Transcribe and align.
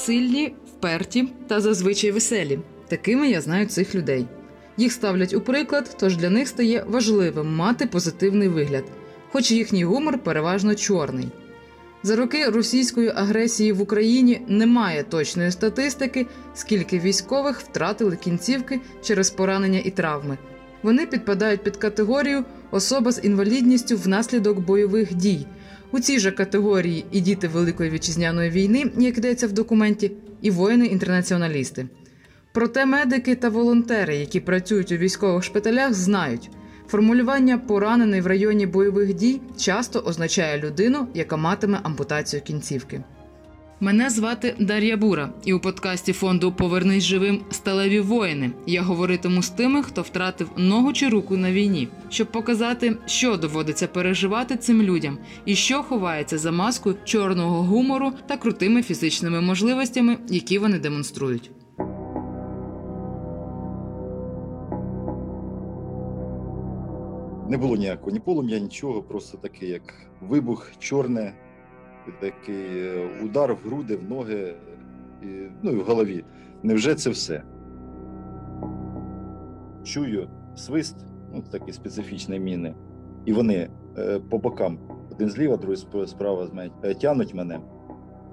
сильні, 0.00 0.54
вперті 0.66 1.28
та 1.46 1.60
зазвичай 1.60 2.10
веселі. 2.10 2.58
Такими 2.88 3.30
я 3.30 3.40
знаю 3.40 3.66
цих 3.66 3.94
людей. 3.94 4.26
Їх 4.76 4.92
ставлять 4.92 5.34
у 5.34 5.40
приклад, 5.40 5.96
тож 6.00 6.16
для 6.16 6.30
них 6.30 6.48
стає 6.48 6.84
важливим 6.88 7.56
мати 7.56 7.86
позитивний 7.86 8.48
вигляд, 8.48 8.84
хоч 9.32 9.50
їхній 9.50 9.84
гумор 9.84 10.18
переважно 10.18 10.74
чорний. 10.74 11.28
За 12.02 12.16
роки 12.16 12.44
російської 12.44 13.08
агресії 13.08 13.72
в 13.72 13.80
Україні 13.80 14.42
немає 14.48 15.02
точної 15.02 15.50
статистики, 15.50 16.26
скільки 16.54 16.98
військових 16.98 17.60
втратили 17.60 18.16
кінцівки 18.16 18.80
через 19.02 19.30
поранення 19.30 19.80
і 19.84 19.90
травми. 19.90 20.38
Вони 20.82 21.06
підпадають 21.06 21.62
під 21.62 21.76
категорію 21.76 22.44
особа 22.70 23.12
з 23.12 23.24
інвалідністю 23.24 23.96
внаслідок 23.96 24.58
бойових 24.58 25.14
дій. 25.14 25.46
У 25.92 26.00
цій 26.00 26.18
же 26.18 26.30
категорії 26.30 27.04
і 27.12 27.20
діти 27.20 27.48
Великої 27.48 27.90
вітчизняної 27.90 28.50
війни, 28.50 28.90
як 28.98 29.18
йдеться 29.18 29.46
в 29.46 29.52
документі, 29.52 30.12
і 30.42 30.50
воїни-інтернаціоналісти. 30.50 31.86
Проте 32.52 32.86
медики 32.86 33.34
та 33.34 33.48
волонтери, 33.48 34.16
які 34.16 34.40
працюють 34.40 34.92
у 34.92 34.96
військових 34.96 35.44
шпиталях, 35.44 35.94
знають, 35.94 36.50
формулювання 36.88 37.58
поранений 37.58 38.20
в 38.20 38.26
районі 38.26 38.66
бойових 38.66 39.14
дій 39.14 39.40
часто 39.58 40.00
означає 40.00 40.58
людину, 40.58 41.08
яка 41.14 41.36
матиме 41.36 41.80
ампутацію 41.82 42.42
кінцівки. 42.42 43.02
Мене 43.82 44.10
звати 44.10 44.54
Дар'я 44.58 44.96
Бура, 44.96 45.30
і 45.44 45.52
у 45.52 45.60
подкасті 45.60 46.12
фонду 46.12 46.52
Повернись 46.52 47.04
живим 47.04 47.40
сталеві 47.50 48.00
воїни. 48.00 48.50
Я 48.66 48.82
говоритиму 48.82 49.42
з 49.42 49.50
тими, 49.50 49.82
хто 49.82 50.02
втратив 50.02 50.50
ногу 50.56 50.92
чи 50.92 51.08
руку 51.08 51.36
на 51.36 51.52
війні, 51.52 51.88
щоб 52.08 52.32
показати, 52.32 52.96
що 53.06 53.36
доводиться 53.36 53.86
переживати 53.86 54.56
цим 54.56 54.82
людям 54.82 55.18
і 55.44 55.54
що 55.54 55.82
ховається 55.82 56.38
за 56.38 56.52
маскою 56.52 56.96
чорного 57.04 57.62
гумору 57.62 58.12
та 58.26 58.36
крутими 58.36 58.82
фізичними 58.82 59.40
можливостями, 59.40 60.18
які 60.28 60.58
вони 60.58 60.78
демонструють. 60.78 61.50
Не 67.48 67.56
було 67.58 67.76
ніякого 67.76 68.10
ні 68.10 68.20
полум'я, 68.20 68.58
нічого, 68.58 69.02
просто 69.02 69.38
такий, 69.38 69.68
як 69.68 69.82
вибух, 70.20 70.72
чорне, 70.78 71.34
такий 72.20 72.86
е, 72.86 73.08
удар 73.24 73.54
в 73.54 73.68
груди, 73.68 73.96
в 73.96 74.10
ноги, 74.10 74.54
ну 75.62 75.70
і 75.70 75.76
в 75.76 75.84
голові. 75.84 76.24
Невже 76.62 76.94
це 76.94 77.10
все? 77.10 77.42
Чую 79.84 80.28
свист, 80.56 80.96
ну 81.32 81.42
такі 81.50 81.72
специфічні 81.72 82.40
міни, 82.40 82.74
і 83.24 83.32
вони 83.32 83.70
е, 83.98 84.20
по 84.30 84.38
бокам, 84.38 84.78
один 85.12 85.28
зліва, 85.28 85.56
другий 85.56 86.06
справа 86.06 86.46
з 86.46 86.52
мене, 86.52 86.70
е, 86.82 86.94
тянуть 86.94 87.34
мене. 87.34 87.60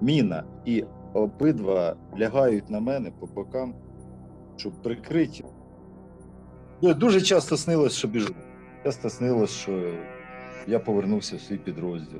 Міна, 0.01 0.43
і 0.65 0.85
обидва 1.13 1.95
лягають 2.19 2.69
на 2.69 2.79
мене 2.79 3.11
по 3.19 3.25
бокам, 3.25 3.73
щоб 4.55 4.73
прикрити. 4.73 5.43
Ну, 6.81 6.93
Дуже 6.93 7.21
часто 7.21 7.57
снилось, 7.57 7.93
що 7.93 8.07
біжу. 8.07 8.33
Часто 8.83 9.09
снилось, 9.09 9.51
що 9.51 9.93
я 10.67 10.79
повернувся 10.79 11.35
в 11.35 11.41
свій 11.41 11.57
підрозділ. 11.57 12.19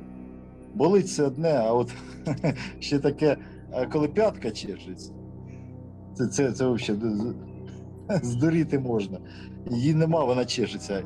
Болить 0.78 1.09
це 1.09 1.23
одне, 1.23 1.53
а 1.53 1.73
от 1.73 1.94
ще 2.80 3.00
таке, 3.00 3.38
коли 3.92 4.08
п'ятка 4.08 4.52
чешеться, 4.52 5.11
це 6.14 6.28
це, 6.28 6.52
це 6.52 6.67
взагалі 6.67 7.34
здуріти 8.23 8.80
можна. 8.80 9.17
Її 9.72 9.94
нема, 9.94 10.23
вона 10.23 10.45
чешеться. 10.45 11.03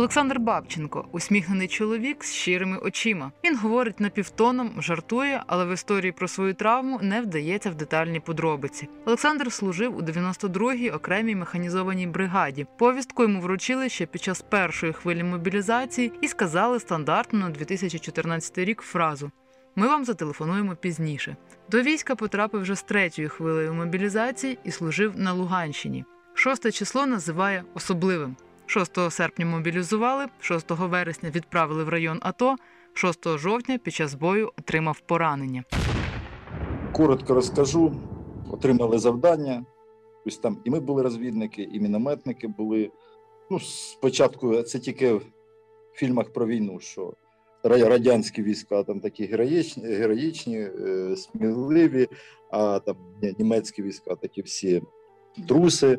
Олександр 0.00 0.38
Бабченко 0.38 1.08
усміхнений 1.12 1.68
чоловік 1.68 2.24
з 2.24 2.32
щирими 2.32 2.78
очима. 2.78 3.32
Він 3.44 3.56
говорить 3.56 4.00
напівтоном, 4.00 4.70
жартує, 4.78 5.42
але 5.46 5.64
в 5.64 5.74
історії 5.74 6.12
про 6.12 6.28
свою 6.28 6.54
травму 6.54 6.98
не 7.02 7.20
вдається 7.20 7.70
в 7.70 7.74
детальні 7.74 8.20
подробиці. 8.20 8.88
Олександр 9.06 9.52
служив 9.52 9.96
у 9.96 10.00
92-й 10.00 10.90
окремій 10.90 11.34
механізованій 11.34 12.06
бригаді. 12.06 12.66
Повістку 12.78 13.22
йому 13.22 13.40
вручили 13.40 13.88
ще 13.88 14.06
під 14.06 14.22
час 14.22 14.42
першої 14.42 14.92
хвилі 14.92 15.22
мобілізації 15.22 16.12
і 16.20 16.28
сказали 16.28 16.80
стандартну 16.80 17.38
на 17.38 17.50
2014 17.50 18.58
рік 18.58 18.80
фразу. 18.80 19.30
Ми 19.76 19.86
вам 19.86 20.04
зателефонуємо 20.04 20.76
пізніше. 20.76 21.36
До 21.70 21.82
війська 21.82 22.14
потрапив 22.14 22.62
вже 22.62 22.74
з 22.74 22.82
третьою 22.82 23.28
хвилею 23.28 23.74
мобілізації 23.74 24.58
і 24.64 24.70
служив 24.70 25.18
на 25.18 25.32
Луганщині. 25.32 26.04
Шосте 26.34 26.72
число 26.72 27.06
називає 27.06 27.64
особливим. 27.74 28.36
6 28.70 29.10
серпня 29.10 29.46
мобілізували, 29.46 30.26
6 30.40 30.70
вересня 30.70 31.30
відправили 31.30 31.84
в 31.84 31.88
район 31.88 32.18
АТО, 32.22 32.56
6 32.94 33.38
жовтня 33.38 33.78
під 33.78 33.94
час 33.94 34.14
бою 34.14 34.52
отримав 34.58 35.00
поранення. 35.00 35.64
Коротко 36.92 37.34
розкажу. 37.34 37.92
Отримали 38.50 38.98
завдання. 38.98 39.64
Ось 40.26 40.38
там 40.38 40.58
і 40.64 40.70
ми 40.70 40.80
були 40.80 41.02
розвідники, 41.02 41.68
і 41.72 41.80
мінометники 41.80 42.48
були. 42.48 42.90
Ну, 43.50 43.60
спочатку 43.60 44.62
це 44.62 44.78
тільки 44.78 45.12
в 45.12 45.22
фільмах 45.94 46.32
про 46.32 46.46
війну, 46.46 46.80
що 46.80 47.14
радянські 47.64 48.42
війська 48.42 48.82
там 48.82 49.00
такі 49.00 49.26
героїчні, 49.26 49.84
героїчні, 49.84 50.58
е, 50.58 51.16
сміливі, 51.16 52.08
а 52.50 52.78
там 52.78 52.96
німецькі 53.38 53.82
війська 53.82 54.14
такі 54.14 54.42
всі 54.42 54.82
труси. 55.48 55.98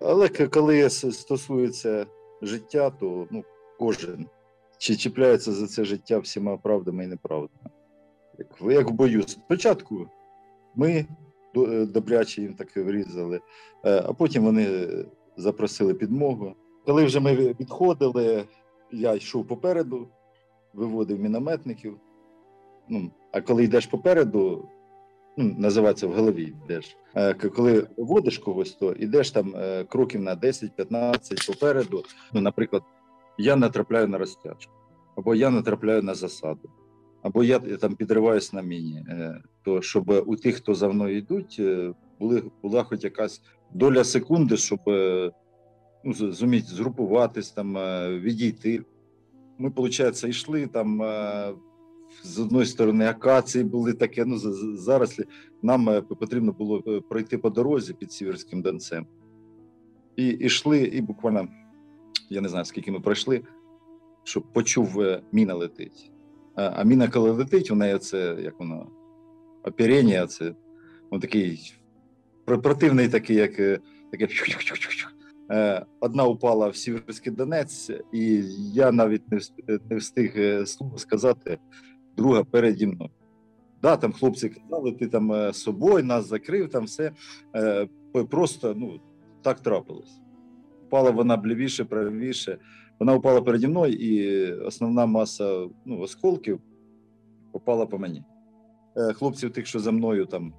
Але 0.00 0.28
коли 0.28 0.90
стосується 0.90 2.06
життя, 2.42 2.90
то 2.90 3.26
ну, 3.30 3.44
кожен 3.78 4.26
чи 4.78 4.96
чіпляється 4.96 5.52
за 5.52 5.66
це 5.66 5.84
життя 5.84 6.18
всіма 6.18 6.56
правдами 6.56 7.04
і 7.04 7.06
неправдами. 7.06 7.70
Як 8.38 8.48
як 8.72 8.90
в 8.90 8.92
бою. 8.92 9.22
Спочатку 9.22 10.06
ми 10.76 11.06
е, 11.56 11.86
добряче 11.86 12.42
їм 12.42 12.54
таке 12.54 12.82
врізали, 12.82 13.40
е, 13.84 14.02
а 14.06 14.12
потім 14.12 14.44
вони 14.44 14.88
запросили 15.36 15.94
підмогу. 15.94 16.54
Коли 16.86 17.04
вже 17.04 17.20
ми 17.20 17.34
відходили, 17.34 18.44
я 18.92 19.14
йшов 19.14 19.46
попереду, 19.46 20.08
виводив 20.74 21.20
мінометників. 21.20 22.00
Ну, 22.88 23.10
А 23.32 23.40
коли 23.40 23.64
йдеш 23.64 23.86
попереду, 23.86 24.68
ну, 25.38 25.54
називається 25.58 26.06
в 26.06 26.12
голові 26.12 26.42
йдеш. 26.42 26.96
Е, 27.14 27.34
коли 27.34 27.86
водиш 27.96 28.38
когось, 28.38 28.72
то 28.72 28.92
йдеш 28.92 29.30
там 29.30 29.54
е, 29.56 29.84
кроків 29.84 30.20
на 30.20 30.36
10-15 30.36 31.46
попереду. 31.46 32.04
Ну, 32.32 32.40
наприклад, 32.40 32.82
я 33.38 33.56
натрапляю 33.56 34.08
на 34.08 34.18
розтяжку, 34.18 34.72
або 35.16 35.34
я 35.34 35.50
натрапляю 35.50 36.02
на 36.02 36.14
засаду, 36.14 36.70
або 37.22 37.44
я 37.44 37.58
там 37.58 37.94
підриваюсь 37.94 38.52
на 38.52 38.62
міні. 38.62 39.04
Е, 39.08 39.42
то 39.64 39.82
щоб 39.82 40.24
у 40.26 40.36
тих, 40.36 40.56
хто 40.56 40.74
за 40.74 40.88
мною 40.88 41.16
йдуть, 41.16 41.62
були 42.20 42.42
була 42.62 42.82
хоч 42.82 43.04
якась 43.04 43.42
доля 43.72 44.04
секунди, 44.04 44.56
щоб 44.56 44.80
ну, 46.04 46.12
зуміти 46.14 46.66
згрупуватись, 46.66 47.50
там 47.50 47.74
відійти. 48.20 48.82
Ми, 49.58 49.68
виходить, 49.68 50.24
йшли 50.24 50.66
там 50.66 51.02
з 52.22 52.38
одної 52.38 52.66
сторони 52.66 53.06
акації 53.06 53.64
були 53.64 53.92
таке. 53.92 54.24
Ну 54.24 54.38
зараз 54.76 55.22
нам 55.62 55.88
е, 55.88 56.00
потрібно 56.00 56.52
було 56.52 56.82
е, 56.86 57.00
пройти 57.00 57.38
по 57.38 57.50
дорозі 57.50 57.92
під 57.92 58.12
Сіверським 58.12 58.62
Донцем. 58.62 59.06
І 60.16 60.26
йшли, 60.26 60.78
і 60.78 61.00
буквально 61.00 61.48
я 62.30 62.40
не 62.40 62.48
знаю, 62.48 62.64
скільки 62.64 62.92
ми 62.92 63.00
пройшли, 63.00 63.42
щоб 64.24 64.52
почув, 64.52 65.00
е, 65.00 65.22
міна 65.32 65.54
летить. 65.54 66.12
А 66.54 66.84
міна, 66.84 67.08
коли 67.08 67.30
летить, 67.30 67.70
у 67.70 67.74
неї 67.74 67.98
це 67.98 68.36
як 68.42 68.60
воно 68.60 68.86
оперення, 69.64 70.26
це 70.26 70.54
он 71.10 71.20
такий 71.20 71.74
противний, 72.44 73.08
такий, 73.08 73.36
як 73.36 73.56
таке. 74.10 74.28
Одна 76.00 76.24
упала 76.24 76.68
в 76.68 76.76
Сіверський 76.76 77.32
Донець, 77.32 77.90
і 78.12 78.42
я 78.72 78.92
навіть 78.92 79.22
не 79.90 79.96
встиг 79.96 80.32
слово 80.66 80.98
сказати 80.98 81.58
друга 82.18 82.44
переді 82.44 82.86
мною. 82.86 83.10
Да, 83.82 83.96
там 83.96 84.12
хлопці 84.12 84.48
казали, 84.48 84.92
ти 84.92 85.06
там 85.06 85.32
з 85.32 85.34
е, 85.34 85.52
собою 85.52 86.04
нас 86.04 86.26
закрив, 86.26 86.70
там 86.70 86.84
все 86.84 87.12
е, 87.56 87.88
просто 88.30 88.74
ну, 88.76 89.00
так 89.42 89.60
трапилось. 89.60 90.20
Впала 90.86 91.10
вона 91.10 91.36
блівіше, 91.36 91.84
правіше. 91.84 92.58
Вона 92.98 93.14
упала 93.14 93.42
переді 93.42 93.68
мною, 93.68 93.92
і 93.92 94.52
основна 94.52 95.06
маса 95.06 95.66
ну, 95.84 96.00
осколків 96.00 96.60
попала 97.52 97.86
по 97.86 97.98
мені. 97.98 98.24
Е, 98.96 99.12
хлопців 99.12 99.50
тих, 99.50 99.66
що 99.66 99.80
за 99.80 99.90
мною, 99.90 100.26
там 100.26 100.52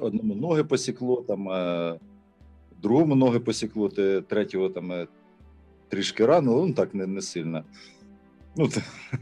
одному 0.00 0.34
ноги 0.34 0.64
посікло, 0.64 1.24
там 1.28 1.48
другому 2.82 3.14
ноги 3.14 3.40
посікло, 3.40 3.88
третього 4.28 4.68
там 4.68 5.06
трішки 5.88 6.26
ранило, 6.26 6.66
ну 6.66 6.74
так 6.74 6.94
не 6.94 7.06
не 7.06 7.20
сильно. 7.20 7.64
Ну, 8.56 8.68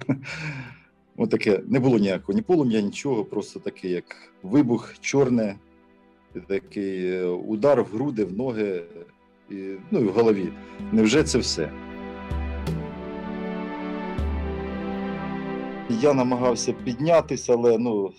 Отаке 1.20 1.60
не 1.68 1.80
було 1.80 1.98
ніякого 1.98 2.36
ні 2.36 2.42
полум'я, 2.42 2.80
нічого, 2.80 3.24
просто 3.24 3.60
такий, 3.60 3.90
як 3.90 4.04
вибух, 4.42 4.94
чорне, 5.00 5.56
такий 6.46 7.06
е, 7.10 7.24
удар 7.26 7.82
в 7.82 7.86
груди, 7.86 8.24
в 8.24 8.32
ноги, 8.38 8.82
і, 9.50 9.54
ну 9.90 10.00
і 10.00 10.04
в 10.04 10.12
голові. 10.12 10.48
Невже 10.92 11.22
це 11.22 11.38
все? 11.38 11.70
Я 15.90 16.14
намагався 16.14 16.72
піднятися, 16.84 17.52
але 17.54 17.78
ну, 17.78 18.12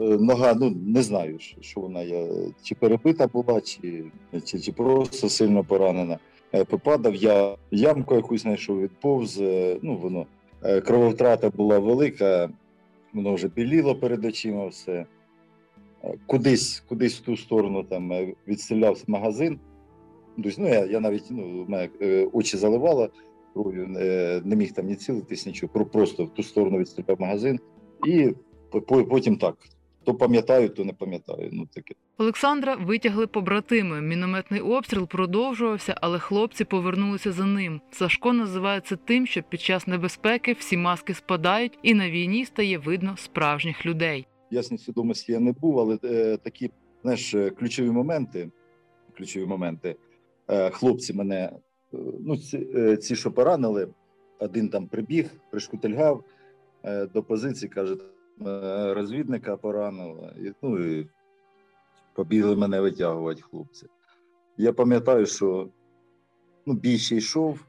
е, 0.00 0.04
нога, 0.04 0.54
ну 0.54 0.70
не 0.86 1.02
знаю, 1.02 1.38
що- 1.60 1.80
вона 1.80 2.02
я, 2.02 2.26
чи 2.62 2.74
перебита 2.74 3.26
була, 3.26 3.60
чи, 3.60 4.04
чи, 4.44 4.60
чи 4.60 4.72
просто 4.72 5.28
сильно 5.28 5.64
поранена. 5.64 6.18
Е, 6.54 6.64
Попадав, 6.64 7.14
я 7.14 7.56
ямку 7.70 8.14
якусь 8.14 8.42
знайшов, 8.42 8.80
відповз. 8.80 9.40
Ну, 9.82 9.96
воно 9.96 10.26
крововтрата 10.80 11.50
була 11.50 11.78
велика, 11.78 12.50
воно 13.12 13.34
вже 13.34 13.48
біліло 13.48 13.94
перед 13.94 14.24
очима 14.24 14.66
все. 14.66 15.06
Е, 16.04 16.14
Кудись, 16.26 16.80
кудись 16.88 17.18
в 17.20 17.24
ту 17.24 17.36
сторону 17.36 17.82
там 17.84 18.12
е, 18.12 18.34
відстрілявся 18.48 19.04
магазин. 19.06 19.60
Тобто, 20.36 20.62
ну, 20.62 20.68
я, 20.68 20.84
я 20.86 21.00
навіть 21.00 21.24
ну, 21.30 21.64
мене 21.68 21.88
е, 22.02 22.28
очі 22.32 22.56
заливало 22.56 23.08
кров'ю, 23.54 23.96
е, 23.98 24.42
не 24.44 24.56
міг 24.56 24.72
там 24.72 24.86
ні 24.86 24.94
цілитись, 24.96 25.46
нічого. 25.46 25.84
Просто 25.84 26.24
в 26.24 26.34
ту 26.34 26.42
сторону 26.42 26.78
відстріляв 26.78 27.20
магазин. 27.20 27.60
І 28.06 28.34
по- 28.70 28.80
по- 28.82 29.04
потім 29.04 29.36
так. 29.36 29.56
То 30.04 30.14
пам'ятаю, 30.14 30.68
то 30.68 30.84
не 30.84 30.92
пам'ятаю. 30.92 31.50
Ну, 31.52 31.66
таке. 31.66 31.94
Олександра 32.18 32.74
витягли 32.74 33.26
побратими. 33.26 34.00
Мінометний 34.00 34.60
обстріл 34.60 35.08
продовжувався, 35.08 35.94
але 36.00 36.18
хлопці 36.18 36.64
повернулися 36.64 37.32
за 37.32 37.44
ним. 37.46 37.80
Сашко 37.90 38.32
називає 38.32 38.80
це 38.80 38.96
тим, 38.96 39.26
що 39.26 39.42
під 39.42 39.60
час 39.60 39.86
небезпеки 39.86 40.52
всі 40.52 40.76
маски 40.76 41.14
спадають, 41.14 41.78
і 41.82 41.94
на 41.94 42.10
війні 42.10 42.44
стає 42.44 42.78
видно 42.78 43.16
справжніх 43.16 43.86
людей. 43.86 44.26
Ясної 44.50 44.78
свідомості 44.78 45.32
я 45.32 45.40
не 45.40 45.52
був, 45.52 45.78
але 45.78 45.98
е, 46.04 46.36
такі 46.36 46.70
знаєш, 47.02 47.34
е, 47.34 47.50
ключові 47.50 47.90
моменти. 47.90 48.50
Ключові 49.16 49.46
моменти. 49.46 49.96
Е, 50.48 50.70
хлопці 50.70 51.12
мене, 51.12 51.52
е, 51.94 51.98
ну, 52.20 52.36
ці, 52.36 52.68
е, 52.76 52.96
ці, 52.96 53.16
що 53.16 53.32
поранили, 53.32 53.88
один 54.38 54.68
там 54.68 54.86
прибіг, 54.86 55.30
пришкутильгав 55.50 56.24
е, 56.84 57.06
до 57.06 57.22
позиції, 57.22 57.68
каже, 57.68 57.96
розвідника 58.94 59.56
поранило. 59.56 60.30
І, 60.38 60.52
ну, 60.62 60.78
і 60.78 61.08
побігли 62.14 62.56
мене 62.56 62.80
витягувати 62.80 63.42
хлопці. 63.42 63.86
Я 64.56 64.72
пам'ятаю, 64.72 65.26
що 65.26 65.68
ну, 66.66 66.74
бій 66.74 66.98
ще 66.98 67.16
йшов, 67.16 67.66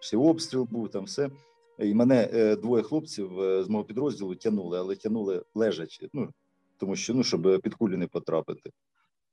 ще 0.00 0.16
обстріл 0.16 0.68
був, 0.70 0.88
там 0.88 1.04
все. 1.04 1.30
І 1.78 1.94
мене 1.94 2.30
е, 2.32 2.56
двоє 2.56 2.82
хлопців 2.82 3.40
е, 3.40 3.64
з 3.64 3.68
мого 3.68 3.84
підрозділу 3.84 4.34
тягнули, 4.34 4.78
але 4.78 4.96
тягнули 4.96 5.44
лежачи, 5.54 6.08
ну, 6.12 6.30
тому 6.76 6.96
що, 6.96 7.14
ну, 7.14 7.22
щоб 7.22 7.60
під 7.62 7.74
кулі 7.74 7.96
не 7.96 8.06
потрапити. 8.06 8.70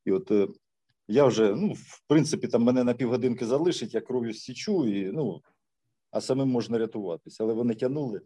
І 0.05 0.11
от 0.11 0.31
е, 0.31 0.47
я 1.07 1.25
вже, 1.25 1.55
ну, 1.55 1.73
в 1.73 2.01
принципі, 2.07 2.47
там 2.47 2.63
мене 2.63 2.83
на 2.83 2.93
півгодинки 2.93 3.45
залишить, 3.45 3.93
я 3.93 4.01
кров'ю 4.01 4.33
стічу, 4.33 4.87
і, 4.87 5.11
ну, 5.11 5.41
а 6.11 6.21
самим 6.21 6.49
можна 6.49 6.77
рятуватися. 6.77 7.43
Але 7.43 7.53
вони 7.53 7.75
тягнули. 7.75 8.21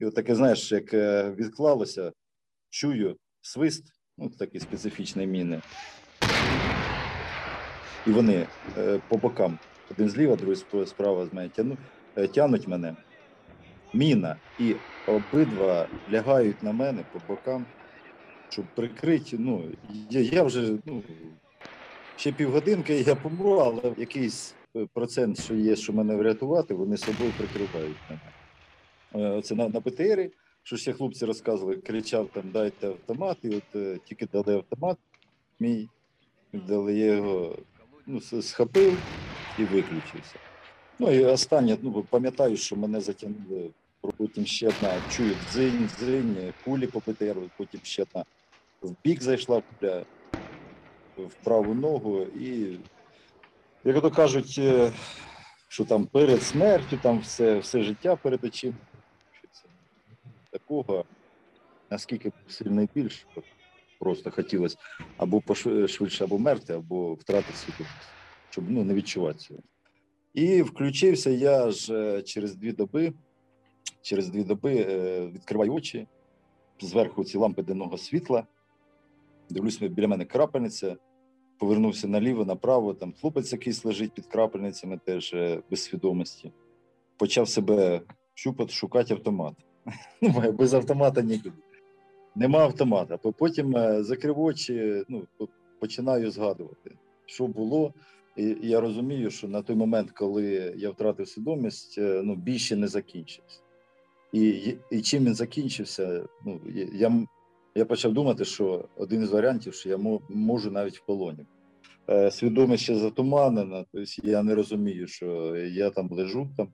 І 0.00 0.04
от 0.04 0.14
таке, 0.14 0.34
знаєш, 0.34 0.72
як 0.72 0.94
е, 0.94 1.30
відклалося, 1.30 2.12
чую 2.70 3.16
свист, 3.40 3.84
ну, 4.18 4.30
такі 4.38 4.60
специфічні 4.60 5.26
міни. 5.26 5.62
І 8.06 8.10
вони 8.10 8.46
е, 8.78 9.00
по 9.08 9.16
бокам, 9.16 9.58
один 9.90 10.08
зліва, 10.08 10.36
другий 10.36 10.86
справа 10.86 11.26
з 11.26 11.32
мене 11.32 11.76
е, 12.16 12.28
тянуть 12.28 12.68
мене. 12.68 12.96
Міна, 13.94 14.36
і 14.58 14.74
обидва 15.06 15.88
лягають 16.12 16.62
на 16.62 16.72
мене 16.72 17.04
по 17.12 17.20
бокам, 17.28 17.66
щоб 18.48 18.64
прикрити. 18.74 19.36
Ну, 19.38 19.64
я, 20.10 20.20
я 20.20 20.42
вже 20.42 20.78
ну, 20.84 21.02
ще 22.16 22.32
півгодинки 22.32 23.00
я 23.00 23.14
помру, 23.14 23.52
але 23.52 23.94
якийсь 23.96 24.54
процент, 24.92 25.40
що 25.40 25.54
є, 25.54 25.76
що 25.76 25.92
мене 25.92 26.16
врятувати, 26.16 26.74
вони 26.74 26.96
собою 26.96 27.32
прикривають 27.38 27.96
мене. 28.10 28.20
Е, 29.14 29.28
Оце 29.28 29.54
на, 29.54 29.68
на 29.68 29.80
БТРі, 29.80 30.30
що 30.62 30.76
ще 30.76 30.92
хлопці 30.92 31.24
розказували, 31.24 31.76
кричав 31.76 32.28
там 32.32 32.50
дайте 32.52 32.88
автомат, 32.88 33.38
і 33.42 33.48
от 33.48 33.76
е, 33.76 33.98
тільки 34.04 34.26
дали 34.26 34.54
автомат 34.54 34.98
мій, 35.60 35.88
дали 36.52 36.98
його 36.98 37.58
ну, 38.06 38.20
схопив 38.20 38.98
і 39.58 39.64
виключився. 39.64 40.34
Ну 40.98 41.10
і 41.10 41.24
останнє, 41.24 41.76
ну 41.82 42.06
пам'ятаю, 42.10 42.56
що 42.56 42.76
мене 42.76 43.00
затягнули, 43.00 43.70
потім 44.16 44.46
ще 44.46 44.68
одна, 44.68 45.02
чую, 45.10 45.34
дзинь, 45.52 45.88
дзинь, 45.98 46.52
кулі 46.64 46.86
по 46.86 46.98
БТРу, 46.98 47.42
потім 47.56 47.80
ще 47.82 48.02
одна 48.02 48.24
в 48.82 48.94
бік 49.04 49.22
зайшла 49.22 49.62
куля 49.62 50.04
в 51.16 51.44
праву 51.44 51.74
ногу, 51.74 52.22
і, 52.22 52.78
як 53.84 54.00
то 54.00 54.10
кажуть, 54.10 54.56
е, 54.58 54.92
що 55.68 55.84
там 55.84 56.06
перед 56.06 56.42
смертю, 56.42 56.98
там 57.02 57.18
все, 57.18 57.58
все 57.58 57.82
життя 57.82 58.16
перед 58.16 58.44
очима. 58.44 58.74
Такого, 60.70 61.04
наскільки 61.90 62.32
сильний 62.48 62.88
біль, 62.94 63.08
що 63.08 63.42
просто 63.98 64.30
хотілося 64.30 64.76
або 65.16 65.42
швидше, 65.88 66.24
або 66.24 66.38
мерти, 66.38 66.72
або 66.72 67.14
втратити 67.14 67.56
свідомість, 67.56 67.94
щоб 68.50 68.70
ну, 68.70 68.84
не 68.84 68.94
відчувати 68.94 69.38
цього. 69.38 69.60
І 70.34 70.62
включився 70.62 71.30
я 71.30 71.70
ж 71.70 71.94
е, 71.94 72.22
через 72.22 72.56
дві 72.56 72.72
доби. 72.72 73.12
Через 74.02 74.28
дві 74.28 74.44
доби 74.44 74.86
е, 74.88 75.26
відкриваю 75.26 75.74
очі, 75.74 76.06
зверху 76.80 77.24
ці 77.24 77.38
лампи 77.38 77.62
денного 77.62 77.98
світла. 77.98 78.46
Дивлюсь, 79.48 79.78
біля 79.78 80.08
мене 80.08 80.24
крапельниця. 80.24 80.96
Повернувся 81.58 82.08
наліво, 82.08 82.44
направо. 82.44 82.94
Там 82.94 83.14
хлопець 83.20 83.52
якийсь 83.52 83.84
лежить 83.84 84.12
під 84.12 84.26
крапельницями, 84.26 85.00
теж 85.04 85.34
е, 85.34 85.62
без 85.70 85.82
свідомості. 85.82 86.52
Почав 87.16 87.48
себе 87.48 88.00
щупати, 88.34 88.72
шукати 88.72 89.14
автомат. 89.14 89.54
Ну, 90.22 90.52
без 90.52 90.74
автомата 90.74 91.22
нікуди. 91.22 91.56
Нема 92.34 92.58
автомата. 92.58 93.16
Потім 93.16 93.76
е, 93.76 94.02
закрив 94.02 94.40
очі, 94.40 95.04
ну, 95.08 95.22
починаю 95.80 96.30
згадувати, 96.30 96.90
що 97.26 97.46
було. 97.46 97.94
І 98.36 98.56
я 98.62 98.80
розумію, 98.80 99.30
що 99.30 99.48
на 99.48 99.62
той 99.62 99.76
момент, 99.76 100.10
коли 100.10 100.74
я 100.76 100.90
втратив 100.90 101.28
свідомість, 101.28 101.98
е, 101.98 102.20
ну, 102.24 102.34
бій 102.34 102.58
ще 102.58 102.76
не 102.76 102.88
закінчився. 102.88 103.60
І, 104.32 104.74
і 104.90 105.00
чим 105.02 105.24
він 105.24 105.34
закінчився, 105.34 106.24
ну, 106.46 106.60
я, 106.94 107.26
я, 107.74 107.84
почав 107.84 108.12
думати, 108.12 108.44
що 108.44 108.88
один 108.96 109.22
із 109.22 109.30
варіантів, 109.30 109.74
що 109.74 109.88
я 109.88 109.98
можу 110.28 110.70
навіть 110.70 110.98
в 110.98 111.06
полоні. 111.06 111.46
Е, 112.10 112.30
свідомість 112.30 112.82
ще 112.82 112.94
затуманена, 112.94 113.84
тобто 113.92 114.28
я 114.28 114.42
не 114.42 114.54
розумію, 114.54 115.06
що 115.06 115.56
я 115.56 115.90
там 115.90 116.08
лежу 116.10 116.48
там, 116.56 116.68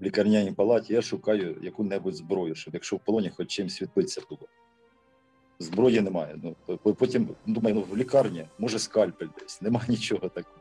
в 0.00 0.04
лікарняній 0.04 0.52
палаті, 0.52 0.92
я 0.92 1.02
шукаю 1.02 1.56
яку-небудь 1.62 2.14
зброю, 2.14 2.54
щоб 2.54 2.74
якщо 2.74 2.96
в 2.96 3.00
полоні 3.00 3.30
хоч 3.36 3.48
чимсь 3.48 3.74
світлиться 3.74 4.22
було. 4.30 4.48
Зброї 5.58 6.00
немає. 6.00 6.38
Ну, 6.42 6.56
потім 6.94 7.28
думаю, 7.46 7.74
ну 7.74 7.82
в 7.90 7.96
лікарні, 7.96 8.46
може, 8.58 8.78
скальпель 8.78 9.26
десь, 9.40 9.62
немає 9.62 9.86
нічого 9.88 10.28
такого. 10.28 10.56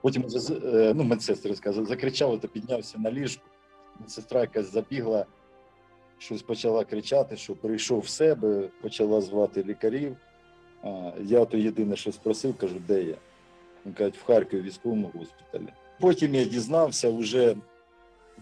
Потім 0.00 0.24
е, 0.64 0.92
ну, 0.96 1.04
медсестри 1.04 1.54
сказали, 1.54 1.86
закричав, 1.86 2.40
то 2.40 2.48
піднявся 2.48 2.98
на 2.98 3.12
ліжку. 3.12 3.42
Медсестра 4.00 4.40
якась 4.40 4.72
забігла, 4.72 5.26
щось 6.18 6.42
почала 6.42 6.84
кричати, 6.84 7.36
що 7.36 7.54
прийшов 7.54 8.00
в 8.00 8.08
себе, 8.08 8.68
почала 8.82 9.20
звати 9.20 9.64
лікарів. 9.64 10.16
Я 11.20 11.44
то 11.44 11.56
єдине, 11.56 11.96
що 11.96 12.12
спросив, 12.12 12.56
кажу, 12.56 12.76
де 12.88 13.02
я? 13.02 13.16
Він 13.86 13.92
кажуть, 13.92 14.18
в 14.18 14.24
Харкові 14.24 14.60
військовому 14.60 15.10
госпіталі. 15.14 15.72
Потім 16.00 16.34
я 16.34 16.44
дізнався 16.44 17.10
вже 17.10 17.56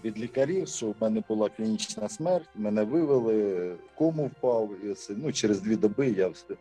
від 0.04 0.18
лікарів, 0.18 0.68
що 0.68 0.86
в 0.86 0.94
мене 1.00 1.22
була 1.28 1.48
клінічна 1.48 2.08
смерть, 2.08 2.48
мене 2.54 2.84
вивели, 2.84 3.76
кому 3.94 4.26
впав. 4.26 4.70
І 4.84 4.94
ну, 5.16 5.32
через 5.32 5.60
дві 5.60 5.76
доби 5.76 6.08
я 6.08 6.28
все. 6.28 6.54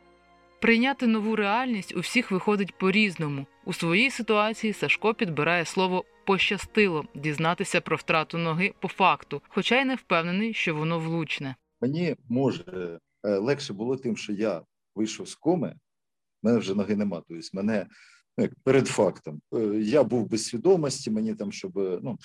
Прийняти 0.62 1.08
нову 1.08 1.36
реальність 1.36 1.96
у 1.96 2.00
всіх 2.00 2.32
виходить 2.32 2.78
по-різному. 2.78 3.46
У 3.66 3.74
своїй 3.74 4.12
ситуації 4.12 4.74
Сашко 4.74 5.14
підбирає 5.14 5.66
слово 5.66 6.04
пощастило 6.26 7.06
дізнатися 7.16 7.82
про 7.82 7.98
втрату 7.98 8.38
ноги 8.38 8.74
по 8.80 8.88
факту, 8.88 9.42
хоча 9.48 9.82
й 9.82 9.86
не 9.86 9.96
впевнений, 9.96 10.54
що 10.54 10.76
воно 10.76 11.00
влучне. 11.00 11.56
Мені 11.82 12.16
може 12.30 13.00
е, 13.26 13.38
легше 13.38 13.74
було 13.74 13.98
тим, 13.98 14.18
що 14.18 14.34
я 14.34 14.62
вийшов 14.96 15.28
з 15.30 15.36
коми, 15.36 15.76
в 16.44 16.46
мене 16.46 16.60
вже 16.60 16.76
ноги 16.76 16.96
нема. 16.96 17.22
Тобто 17.28 17.48
мене 17.54 17.88
ну, 18.38 18.50
перед 18.64 18.88
фактом. 18.88 19.42
Е, 19.54 19.60
Я 19.82 20.04
був 20.04 20.30
без 20.30 20.46
свідомості, 20.46 21.12
мені 21.12 21.36
там, 21.36 21.52
щоб 21.52 21.78
е, 21.78 22.00
ну 22.04 22.18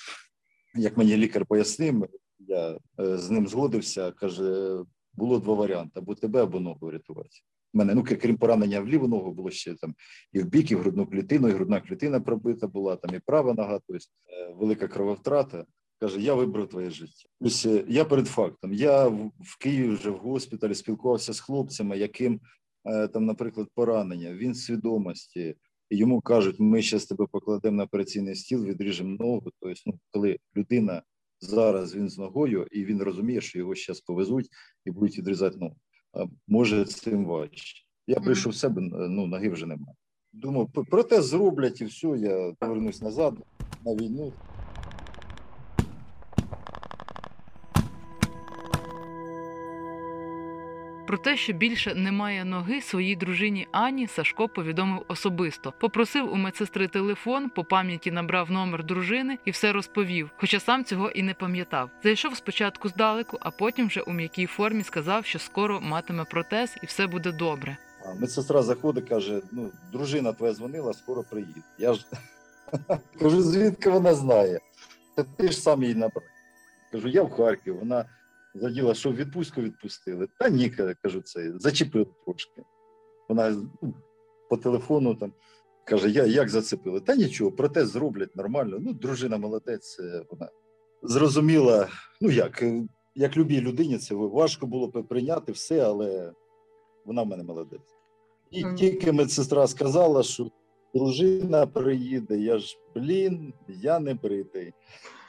як 0.75 0.97
мені 0.97 1.17
лікар 1.17 1.45
пояснив, 1.45 2.07
я 2.39 2.77
е, 2.99 3.17
з 3.17 3.29
ним 3.29 3.47
згодився. 3.47 4.11
каже: 4.11 4.77
було 5.13 5.39
два 5.39 5.53
варіанти: 5.53 5.91
або 5.95 6.15
тебе, 6.15 6.43
або 6.43 6.59
ногу 6.59 6.87
врятувати. 6.87 7.29
У 7.73 7.77
мене, 7.77 7.95
ну 7.95 8.03
крім 8.03 8.37
поранення 8.37 8.81
в 8.81 8.87
ліву 8.87 9.07
ногу, 9.07 9.31
було 9.31 9.51
ще 9.51 9.75
там 9.75 9.95
і 10.31 10.39
в 10.39 10.45
бік, 10.45 10.71
і 10.71 10.75
в 10.75 10.79
грудну 10.79 11.07
клітину, 11.07 11.47
і 11.47 11.51
грудна 11.51 11.81
клітина 11.81 12.19
пробита 12.21 12.67
була, 12.67 12.95
там 12.95 13.15
і 13.15 13.19
права 13.19 13.53
нога, 13.53 13.79
тобто 13.87 14.05
велика 14.55 14.87
крововтрата. 14.87 15.65
Каже, 15.99 16.21
я 16.21 16.33
вибрав 16.33 16.69
твоє 16.69 16.89
життя. 16.89 17.29
Тобто 17.41 17.69
е, 17.69 17.85
я 17.87 18.05
перед 18.05 18.27
фактом. 18.27 18.73
Я 18.73 19.07
в, 19.07 19.57
Києві 19.59 19.89
вже 19.89 20.09
в 20.09 20.17
госпіталі 20.17 20.75
спілкувався 20.75 21.33
з 21.33 21.39
хлопцями, 21.39 21.97
яким 21.97 22.39
там, 23.13 23.25
наприклад, 23.25 23.67
поранення, 23.75 24.33
він 24.33 24.55
свідомості. 24.55 25.55
І 25.93 25.97
йому 25.97 26.21
кажуть, 26.21 26.55
ми 26.59 26.81
ще 26.81 26.99
з 26.99 27.05
тебе 27.05 27.25
покладемо 27.31 27.77
на 27.77 27.83
операційний 27.83 28.35
стіл, 28.35 28.65
відріжемо 28.65 29.17
ногу. 29.19 29.41
Тобто, 29.43 29.81
ну, 29.85 29.99
коли 30.11 30.37
людина 30.57 31.01
зараз 31.39 31.95
він 31.95 32.09
з 32.09 32.17
ногою, 32.17 32.67
і 32.71 32.85
він 32.85 33.01
розуміє, 33.03 33.41
що 33.41 33.59
його 33.59 33.75
зараз 33.75 34.01
повезуть 34.01 34.49
і 34.85 34.91
будуть 34.91 35.17
відрізати 35.17 35.57
ногу. 35.57 35.75
Може 36.47 36.85
цим 36.85 37.25
важче. 37.25 37.83
Я 38.07 38.15
прийшов 38.19 38.51
в 38.51 38.55
себе, 38.55 38.81
ну 38.91 39.27
ноги 39.27 39.49
вже 39.49 39.65
немає. 39.65 39.95
Думав, 40.31 40.71
п- 40.71 40.83
протез 40.83 41.25
зроблять 41.25 41.81
і 41.81 41.85
все, 41.85 42.07
я 42.07 42.53
повернусь 42.59 43.01
назад 43.01 43.33
на 43.85 43.95
війну. 43.95 44.33
Про 51.13 51.21
те, 51.21 51.37
що 51.37 51.53
більше 51.53 51.95
немає 51.95 52.45
ноги, 52.45 52.81
своїй 52.81 53.15
дружині 53.15 53.67
Ані 53.71 54.07
Сашко 54.07 54.47
повідомив 54.49 55.05
особисто. 55.07 55.73
Попросив 55.79 56.33
у 56.33 56.35
медсестри 56.35 56.87
телефон, 56.87 57.49
по 57.49 57.63
пам'яті 57.63 58.11
набрав 58.11 58.51
номер 58.51 58.85
дружини 58.85 59.37
і 59.45 59.51
все 59.51 59.73
розповів, 59.73 60.29
хоча 60.37 60.59
сам 60.59 60.83
цього 60.83 61.09
і 61.09 61.23
не 61.23 61.33
пам'ятав. 61.33 61.89
Зайшов 62.03 62.37
спочатку 62.37 62.89
здалеку, 62.89 63.37
а 63.41 63.51
потім 63.51 63.87
вже 63.87 64.01
у 64.01 64.13
м'якій 64.13 64.45
формі 64.45 64.83
сказав, 64.83 65.25
що 65.25 65.39
скоро 65.39 65.81
матиме 65.81 66.23
протез 66.23 66.75
і 66.83 66.85
все 66.85 67.07
буде 67.07 67.31
добре. 67.31 67.77
Медсестра 68.19 68.61
заходить, 68.61 69.09
каже: 69.09 69.41
ну, 69.51 69.71
дружина 69.91 70.33
твоя 70.33 70.53
дзвонила, 70.53 70.93
скоро 70.93 71.23
приїде. 71.23 71.61
Я 71.77 71.93
ж 71.93 72.05
кажу, 73.19 73.41
звідки 73.41 73.89
вона 73.89 74.13
знає? 74.13 74.59
Та 75.15 75.23
ти 75.23 75.47
ж 75.51 75.57
сам 75.57 75.83
її 75.83 75.95
набрав. 75.95 76.23
Кажу, 76.91 77.07
я 77.07 77.23
в 77.23 77.31
Харків. 77.31 77.79
Вона 77.79 78.05
заділа, 78.55 78.93
що 78.93 79.09
в 79.11 79.15
відпустку 79.15 79.61
відпустили. 79.61 80.27
Та 80.39 80.49
ні, 80.49 80.69
кажу, 81.03 81.21
це 81.21 81.53
зачепили 81.59 82.07
трошки. 82.25 82.63
Вона 83.29 83.49
ну, 83.81 83.93
по 84.49 84.57
телефону 84.57 85.15
там 85.15 85.33
каже: 85.85 86.09
я 86.09 86.25
як 86.25 86.49
зацепили? 86.49 86.99
Та 86.99 87.15
нічого, 87.15 87.51
протез 87.51 87.89
зроблять 87.89 88.35
нормально. 88.35 88.77
Ну, 88.81 88.93
дружина 88.93 89.37
молодець, 89.37 89.99
е, 89.99 90.25
вона 90.31 90.49
зрозуміла, 91.03 91.87
ну 92.21 92.29
як, 92.29 92.61
е, 92.61 92.87
як 93.15 93.37
любій 93.37 93.61
людині, 93.61 93.97
це 93.97 94.15
важко 94.15 94.67
було 94.67 94.87
б 94.87 95.03
прийняти 95.03 95.51
все, 95.51 95.85
але 95.85 96.33
вона 97.05 97.23
в 97.23 97.27
мене 97.27 97.43
молодець. 97.43 97.97
І 98.51 98.63
тільки 98.77 99.11
медсестра 99.11 99.67
сказала, 99.67 100.23
що 100.23 100.51
дружина 100.93 101.67
приїде. 101.67 102.37
Я 102.37 102.57
ж, 102.57 102.77
блін, 102.95 103.53
я 103.67 103.99
не 103.99 104.13
бритий. 104.13 104.73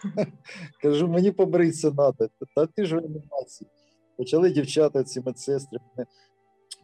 Кажу, 0.82 1.08
мені 1.08 1.30
побритися 1.30 1.90
треба. 1.90 2.28
Та 2.56 2.66
ти 2.66 2.86
ж 2.86 2.96
в 2.96 2.98
реанімації. 2.98 3.70
Почали 4.16 4.50
дівчата, 4.50 5.04
ці 5.04 5.20
медсестри 5.20 5.78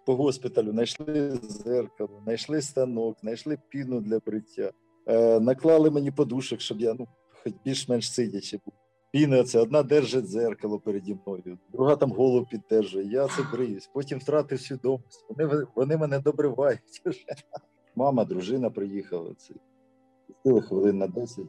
по 0.06 0.16
госпіталю, 0.16 0.70
знайшли 0.70 1.30
зеркало, 1.42 2.20
знайшли 2.24 2.62
станок, 2.62 3.18
знайшли 3.20 3.58
піну 3.68 4.00
для 4.00 4.18
бриття, 4.18 4.70
е, 5.06 5.40
наклали 5.40 5.90
мені 5.90 6.10
подушок, 6.10 6.60
щоб 6.60 6.80
я 6.80 6.94
ну, 6.98 7.08
хоч 7.44 7.52
більш-менш 7.64 8.12
сидячи 8.12 8.56
був. 8.64 8.74
Піна 9.12 9.44
це 9.44 9.60
одна 9.60 9.82
держить 9.82 10.24
дзеркало 10.24 10.78
переді 10.78 11.18
мною, 11.26 11.58
друга 11.72 11.96
там 11.96 12.12
голову 12.12 12.46
піддержує. 12.50 13.06
Я 13.06 13.28
це 13.28 13.42
бриюсь. 13.52 13.90
Потім 13.94 14.18
втратив 14.18 14.60
свідомість. 14.60 15.26
Вони, 15.28 15.66
вони 15.74 15.96
мене 15.96 16.18
добривають. 16.18 17.02
Мама, 17.96 18.24
дружина 18.24 18.70
приїхала. 18.70 19.34
Це 19.38 20.60
хвилин 20.60 20.98
на 20.98 21.06
10. 21.06 21.44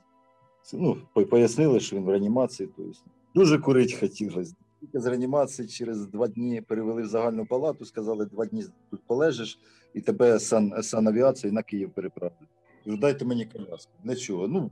Ну, 0.73 0.97
пояснили, 1.29 1.79
що 1.79 1.95
він 1.95 2.03
в 2.03 2.09
реанімації. 2.09 2.69
Тобто, 2.77 2.91
дуже 3.35 3.59
курить 3.59 3.93
хотілося. 3.93 4.55
Тільки 4.79 4.99
з 4.99 5.05
реанімації 5.05 5.67
через 5.67 6.07
два 6.07 6.27
дні 6.27 6.61
перевели 6.61 7.01
в 7.01 7.05
загальну 7.05 7.45
палату, 7.45 7.85
сказали, 7.85 8.25
два 8.25 8.45
дні 8.45 8.63
тут 8.91 9.01
полежиш, 9.07 9.59
і 9.93 10.01
тебе 10.01 10.39
сан, 10.39 10.83
санавіацію 10.83 11.53
на 11.53 11.63
Київ 11.63 11.89
переправлять. 11.89 12.49
Дайте 12.85 13.25
мені 13.25 13.45
коляску. 13.45 13.91
Для 14.03 14.15
чого? 14.15 14.47
Ну, 14.47 14.69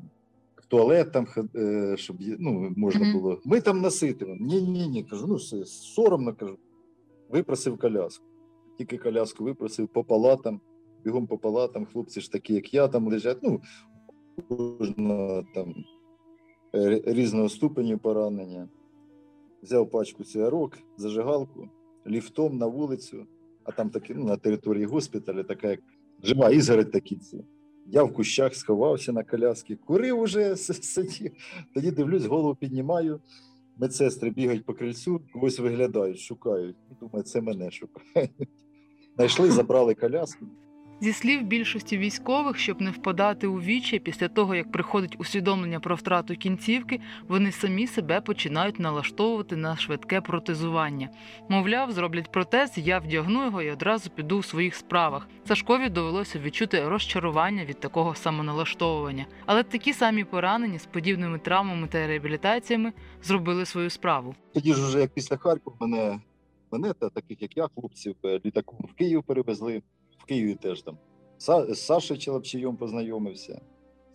в 0.56 0.66
туалет 0.66 1.12
там, 1.12 1.28
е, 1.56 1.98
щоб 1.98 2.18
ну, 2.20 2.74
можна 2.76 3.14
було. 3.14 3.42
Ми 3.46 3.62
там 3.62 3.82
наситимо. 3.82 4.38
Ні, 4.40 4.62
ні, 4.62 4.88
ні. 4.88 5.04
Кажу, 5.04 5.28
ну 5.28 5.36
все, 5.36 5.66
соромно 5.66 6.34
кажу. 6.34 6.58
Випросив 7.30 7.78
коляску. 7.78 8.26
Тільки 8.78 8.98
коляску 8.98 9.44
випросив 9.44 9.88
по 9.88 10.04
палатам, 10.04 10.62
бігом 11.04 11.28
по 11.28 11.38
палатам. 11.38 11.86
Хлопці 11.86 12.22
ж 12.22 12.32
такі, 12.32 12.54
як 12.54 12.74
я, 12.74 12.88
там 12.88 13.08
лежать. 13.08 13.38
Ну, 13.42 13.62
кожного 14.42 15.46
там 15.54 15.76
е, 16.76 17.02
різного 17.06 17.50
ступеню 17.50 17.98
поранення. 17.98 18.70
Взяв 19.64 19.90
пачку 19.90 20.24
цигарок, 20.24 20.78
зажигалку, 20.98 21.70
ліфтом 22.08 22.58
на 22.58 22.68
вулицю, 22.68 23.26
а 23.64 23.72
там 23.72 23.90
такі, 23.90 24.14
ну, 24.14 24.26
на 24.26 24.38
території 24.38 24.86
госпіталя, 24.86 25.44
така 25.44 25.70
як 25.70 25.80
жива 26.24 26.50
ізгородь 26.50 26.92
такі. 26.92 27.18
Я 27.86 28.04
в 28.04 28.14
кущах 28.14 28.56
сховався 28.56 29.12
на 29.14 29.24
коляски, 29.24 29.76
курив 29.76 30.20
уже 30.20 30.56
сидів. 30.56 31.32
Тоді 31.74 31.92
дивлюсь, 31.92 32.26
голову 32.26 32.56
піднімаю. 32.56 33.22
Медсестри 33.78 34.30
бігають 34.30 34.66
по 34.66 34.74
крильцю, 34.74 35.22
когось 35.34 35.60
виглядають, 35.60 36.20
шукають. 36.20 36.76
Думаю, 37.02 37.24
це 37.24 37.42
мене 37.42 37.72
шукають. 37.72 38.50
Знайшли, 39.16 39.52
забрали 39.52 39.96
коляску. 39.96 40.46
Зі 41.02 41.14
слів 41.14 41.44
більшості 41.44 41.98
військових, 41.98 42.58
щоб 42.58 42.82
не 42.82 42.92
впадати 42.92 43.48
у 43.48 43.62
вічі 43.62 44.00
після 44.00 44.28
того, 44.28 44.56
як 44.56 44.72
приходить 44.72 45.16
усвідомлення 45.20 45.80
про 45.80 45.96
втрату 45.96 46.36
кінцівки, 46.36 47.00
вони 47.28 47.52
самі 47.52 47.88
себе 47.88 48.22
починають 48.22 48.80
налаштовувати 48.80 49.56
на 49.56 49.78
швидке 49.78 50.22
протезування. 50.22 51.10
Мовляв, 51.50 51.92
зроблять 51.92 52.32
протез, 52.32 52.72
я 52.76 53.00
вдягну 53.00 53.46
його 53.46 53.62
і 53.62 53.72
одразу 53.72 54.10
піду 54.10 54.38
у 54.38 54.44
своїх 54.44 54.76
справах. 54.76 55.28
Сашкові 55.48 55.90
довелося 55.90 56.40
відчути 56.40 56.90
розчарування 56.90 57.66
від 57.66 57.80
такого 57.80 58.16
самоналаштовування. 58.16 59.26
Але 59.46 59.64
такі 59.64 59.94
самі 59.94 60.24
поранені 60.24 60.80
з 60.80 60.86
подібними 60.86 61.40
травмами 61.40 61.88
та 61.88 62.08
реабілітаціями 62.08 62.94
зробили 63.24 63.66
свою 63.66 63.90
справу. 63.90 64.36
Тоді 64.54 64.74
ж, 64.74 64.86
уже 64.86 65.00
як 65.00 65.12
після 65.12 65.38
Харкова, 65.38 65.78
мене, 65.80 66.20
мене 66.72 66.94
та 66.94 67.10
таких 67.10 67.42
як 67.42 67.58
я, 67.58 67.68
хлопців, 67.76 68.16
е, 68.26 68.40
літаком 68.46 68.80
в 68.92 68.94
Київ 68.94 69.24
перевезли. 69.24 69.82
Києві 70.30 70.56
теж 70.56 70.82
там. 70.82 70.98
З 71.70 71.76
Сашою 71.76 72.20
Челапчієм 72.20 72.76
познайомився, 72.76 73.62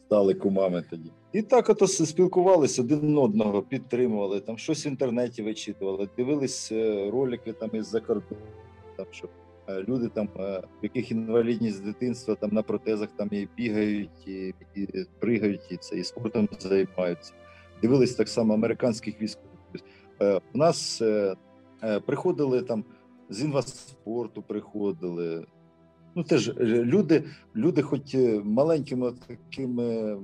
стали 0.06 0.34
кумами 0.34 0.84
тоді. 0.90 1.10
І 1.32 1.42
так 1.42 1.68
ото 1.68 1.86
спілкувалися 1.86 2.82
один 2.82 3.18
одного, 3.18 3.62
підтримували, 3.62 4.40
там 4.40 4.58
щось 4.58 4.86
в 4.86 4.88
інтернеті 4.88 5.42
вичитували, 5.42 6.08
дивились 6.16 6.72
е, 6.72 7.10
ролики 7.10 7.52
там 7.52 7.70
із-за 7.72 8.00
там, 8.00 9.06
що 9.10 9.28
е, 9.68 9.84
люди 9.88 10.08
там, 10.08 10.28
е, 10.38 10.58
в 10.60 10.82
яких 10.82 11.10
інвалідність 11.10 11.76
з 11.76 11.80
дитинства 11.80 12.34
там 12.34 12.50
на 12.52 12.62
протезах 12.62 13.08
там 13.16 13.28
і 13.32 13.48
бігають, 13.56 14.28
і, 14.28 14.54
і 14.74 14.88
пригають, 15.18 15.72
і 15.72 15.76
це, 15.76 15.96
і 15.96 16.04
спортом 16.04 16.48
займаються. 16.58 17.32
Дивились 17.82 18.14
так 18.14 18.28
само 18.28 18.54
американських 18.54 19.20
військових. 19.20 19.50
У 20.54 20.58
нас 20.58 21.02
приходили 22.06 22.62
там 22.62 22.84
з 23.30 23.42
інваспорту, 23.42 24.42
приходили. 24.42 25.46
Ну, 26.14 26.24
теж 26.24 26.48
е, 26.48 26.54
люди, 26.64 27.24
люди, 27.56 27.82
хоч 27.82 28.14
е, 28.14 28.40
маленькими 28.44 29.12
такими 29.26 30.16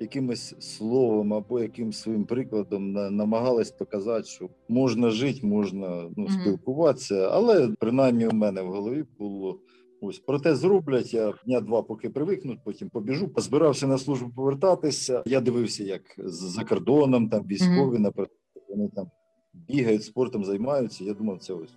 якимось 0.00 0.54
словом 0.58 1.34
або 1.34 1.60
якимсь 1.60 1.98
своїм 1.98 2.24
прикладом 2.24 2.92
намагались 2.92 3.70
показати, 3.70 4.24
що 4.24 4.48
можна 4.68 5.10
жити, 5.10 5.46
можна 5.46 6.10
ну, 6.16 6.28
спілкуватися, 6.28 7.28
але 7.32 7.68
принаймні 7.78 8.26
у 8.26 8.32
мене 8.32 8.62
в 8.62 8.66
голові 8.66 9.04
було. 9.18 9.58
Ось 10.04 10.18
проте 10.18 10.54
зроблять. 10.54 11.14
Я 11.14 11.34
дня 11.46 11.60
два, 11.60 11.82
поки 11.82 12.10
привикнуть, 12.10 12.58
потім 12.64 12.88
побіжу. 12.88 13.28
Позбирався 13.28 13.86
на 13.86 13.98
службу 13.98 14.30
повертатися. 14.36 15.22
Я 15.26 15.40
дивився, 15.40 15.84
як 15.84 16.02
за 16.18 16.64
кордоном 16.64 17.28
там 17.28 17.46
військові 17.46 17.98
на 17.98 18.12
вони 18.68 18.88
там 18.88 19.06
бігають, 19.52 20.04
спортом 20.04 20.44
займаються. 20.44 21.04
Я 21.04 21.14
думав, 21.14 21.38
це 21.38 21.52
ось 21.52 21.74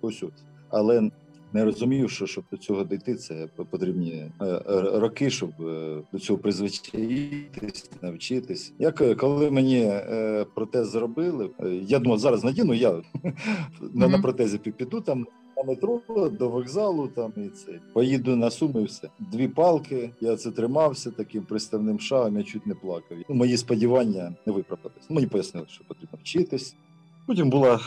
ось 0.00 0.22
ось. 0.22 0.44
Але 0.68 1.10
не 1.56 1.64
розумів, 1.64 2.10
що 2.10 2.26
щоб 2.26 2.44
до 2.50 2.56
цього 2.56 2.84
дійти, 2.84 3.14
це 3.14 3.48
потрібні 3.70 4.12
е, 4.40 4.44
е, 4.44 4.62
роки, 4.94 5.30
щоб 5.30 5.50
е, 5.60 6.02
до 6.12 6.18
цього 6.18 6.38
призвичаїтись, 6.38 7.90
навчитись. 8.02 8.72
Як 8.78 9.16
коли 9.18 9.50
мені 9.50 9.92
протез 10.54 10.90
зробили, 10.90 11.50
я 11.82 11.98
думав, 11.98 12.18
зараз 12.18 12.44
надіну, 12.44 12.74
я 12.74 13.02
на, 13.94 14.08
на 14.08 14.18
протезі 14.18 14.58
піду 14.58 15.00
там. 15.00 15.26
На 15.56 15.62
метро 15.62 16.00
до 16.30 16.48
вокзалу 16.48 17.08
там 17.08 17.32
і 17.36 17.48
це 17.48 17.80
поїду 17.92 18.36
на 18.36 18.50
суми. 18.50 18.82
і 18.82 18.84
Все 18.84 19.08
дві 19.18 19.48
палки. 19.48 20.10
Я 20.20 20.36
це 20.36 20.50
тримався 20.50 21.10
таким 21.10 21.42
приставним 21.42 22.00
шагом. 22.00 22.36
Я 22.36 22.42
чуть 22.42 22.66
не 22.66 22.74
плакав. 22.74 23.18
Ну, 23.28 23.34
мої 23.34 23.56
сподівання 23.56 24.34
не 24.46 24.52
виправдались. 24.52 25.10
Мені 25.10 25.26
пояснили, 25.26 25.66
що 25.70 25.84
потрібно 25.84 26.18
вчитись. 26.22 26.76
Потім 27.26 27.50
була 27.50 27.80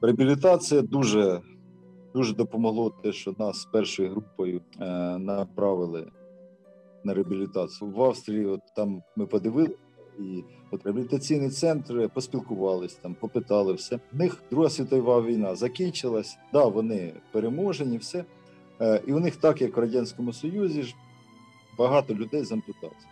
реабілітація. 0.00 0.82
Дуже 0.82 1.40
дуже 2.16 2.34
допомогло 2.34 2.90
те, 2.90 3.12
що 3.12 3.34
нас 3.38 3.64
першою 3.72 4.10
групою 4.10 4.60
е, 4.80 4.84
направили 5.18 6.06
на 7.04 7.14
реабілітацію 7.14 7.90
в 7.90 8.02
Австрії. 8.02 8.46
От 8.46 8.60
там 8.76 9.02
ми 9.16 9.26
подивилися. 9.26 9.76
І 10.18 10.44
от 10.70 10.84
реабілітаційний 10.84 11.50
центр 11.50 12.10
поспілкувались 12.14 12.94
там, 12.94 13.14
попитали 13.14 13.72
все. 13.72 13.96
В 14.12 14.16
них 14.16 14.42
Друга 14.50 14.70
світова 14.70 15.22
війна 15.22 15.54
закінчилась. 15.54 16.38
Да, 16.52 16.64
вони 16.64 17.12
переможені, 17.32 17.98
все. 17.98 18.24
Е, 18.80 19.02
і 19.06 19.12
у 19.12 19.20
них, 19.20 19.36
так 19.36 19.60
як 19.62 19.76
в 19.76 19.80
Радянському 19.80 20.32
Союзі, 20.32 20.82
ж 20.82 20.94
багато 21.78 22.14
людей 22.14 22.44
з 22.44 22.52
ампутацією. 22.52 23.06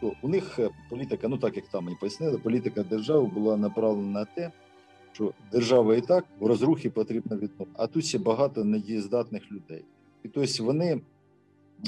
то 0.00 0.12
у 0.22 0.28
них 0.28 0.58
е, 0.58 0.70
політика, 0.90 1.28
ну 1.28 1.38
так 1.38 1.56
як 1.56 1.68
там 1.68 1.84
мені 1.84 1.96
пояснили, 2.00 2.38
політика 2.38 2.82
держави 2.82 3.26
була 3.26 3.56
направлена 3.56 4.20
на 4.20 4.24
те, 4.24 4.50
що 5.12 5.32
держава 5.52 5.96
і 5.96 6.00
так 6.00 6.24
в 6.40 6.46
розрухі 6.46 6.90
потрібна 6.90 7.36
відновлення, 7.36 7.76
а 7.78 7.86
тут 7.86 8.04
ще 8.04 8.18
багато 8.18 8.64
недієздатних 8.64 9.52
людей. 9.52 9.84
І 10.24 10.28
тобто 10.28 10.64
вони 10.64 11.00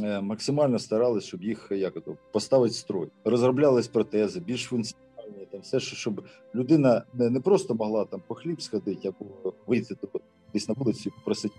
е, 0.02 0.20
максимально 0.20 0.78
старалися, 0.78 1.26
щоб 1.26 1.42
їх 1.42 1.68
як 1.70 1.96
ото, 1.96 2.16
поставити 2.32 2.74
строй. 2.74 3.08
Розроблялись 3.24 3.88
протези, 3.88 4.40
більш 4.40 4.64
функціональні, 4.64 5.46
там 5.50 5.60
все, 5.60 5.80
що 5.80 5.96
щоб 5.96 6.24
людина 6.54 7.04
не, 7.14 7.30
не 7.30 7.40
просто 7.40 7.74
могла 7.74 8.04
там 8.04 8.22
по 8.26 8.34
хліб 8.34 8.62
сходити 8.62 9.08
або 9.08 9.54
вийти 9.66 9.96
до 10.02 10.20
десь 10.52 10.68
на 10.68 10.74
вулиці 10.74 11.08
і 11.08 11.12
попросити 11.12 11.54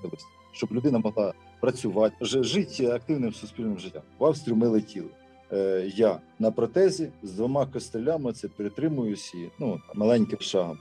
щоб 0.52 0.72
людина 0.72 1.00
могла 1.00 1.34
працювати, 1.62 2.16
жити 2.22 2.86
активним 2.86 3.34
суспільним 3.34 3.80
життям. 3.80 4.02
В 4.20 4.26
Австрію 4.26 4.56
ми 4.56 4.68
летіли. 4.68 5.10
Е, 5.52 5.92
я 5.96 6.20
на 6.40 6.52
протезі 6.52 7.10
з 7.24 7.32
двома 7.32 7.66
костелями 7.66 8.34
це 8.34 8.48
перетримуюсь 8.48 9.34
і 9.34 9.50
ну, 9.60 9.82
маленьким 9.96 10.40
шагом. 10.40 10.78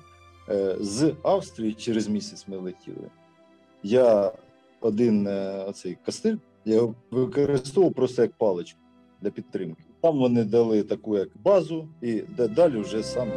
Е, 0.49 0.77
з 0.81 1.15
Австрії 1.23 1.75
через 1.75 2.09
місяць 2.09 2.49
ми 2.49 2.57
летіли. 2.57 3.11
Я 3.83 4.33
один 4.81 5.27
е, 5.27 5.65
оцей 5.69 5.99
костиль 6.05 6.37
я 6.65 6.75
його 6.75 6.95
використовував 7.11 7.95
просто 7.95 8.23
як 8.23 8.33
паличку 8.33 8.81
для 9.21 9.31
підтримки. 9.31 9.85
Там 10.01 10.19
вони 10.19 10.45
дали 10.45 10.83
таку 10.83 11.19
як 11.19 11.29
базу, 11.35 11.89
і 12.01 12.21
далі 12.57 12.81
вже 12.81 13.03
сам 13.03 13.29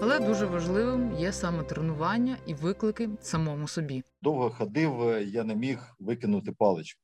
Але 0.00 0.20
дуже 0.20 0.46
важливим 0.46 1.12
є 1.18 1.32
саме 1.32 1.62
тренування 1.62 2.36
і 2.46 2.54
виклики 2.54 3.10
самому 3.20 3.68
собі. 3.68 4.02
довго 4.22 4.50
ходив, 4.50 5.02
е, 5.02 5.24
я 5.24 5.44
не 5.44 5.54
міг 5.54 5.78
викинути 5.98 6.52
паличку. 6.52 7.00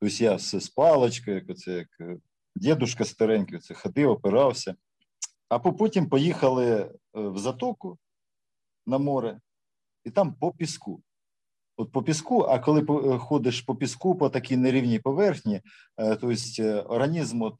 Тобто 0.00 0.24
я 0.24 0.34
все 0.34 0.60
з 0.60 0.68
паличкою, 0.68 1.36
як 1.36 1.50
оце 1.50 1.72
як 1.72 2.18
дідушка 2.56 3.04
старенький, 3.04 3.58
це 3.58 3.74
ходив, 3.74 4.10
опирався. 4.10 4.74
А 5.48 5.58
потім 5.58 6.08
поїхали 6.08 6.66
е, 6.66 6.90
в 7.14 7.38
затоку 7.38 7.98
на 8.86 8.98
море, 8.98 9.40
і 10.04 10.10
там 10.10 10.34
по 10.34 10.52
піску. 10.52 11.02
От 11.76 11.92
по 11.92 12.02
піску, 12.02 12.40
а 12.40 12.58
коли 12.58 12.80
е, 12.80 13.18
ходиш 13.18 13.60
по 13.60 13.76
піску 13.76 14.14
по 14.14 14.28
такій 14.28 14.56
нерівній 14.56 14.98
поверхні, 14.98 15.60
е, 15.96 16.16
тобто 16.16 16.62
організм 16.88 17.42
от, 17.42 17.58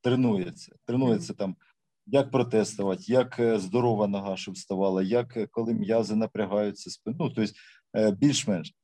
тренується. 0.00 0.76
Тренується 0.84 1.34
там, 1.34 1.56
як 2.06 2.30
протестувати, 2.30 3.02
як 3.06 3.40
здорова 3.60 4.06
нога, 4.06 4.36
щоб 4.36 4.58
ставала, 4.58 5.02
як 5.02 5.50
коли 5.50 5.74
м'язи 5.74 6.16
напрягаються 6.16 6.90
спину. 6.90 7.16
Ну, 7.20 7.30
тобто 7.30 7.52
більш-менш. 8.12 8.74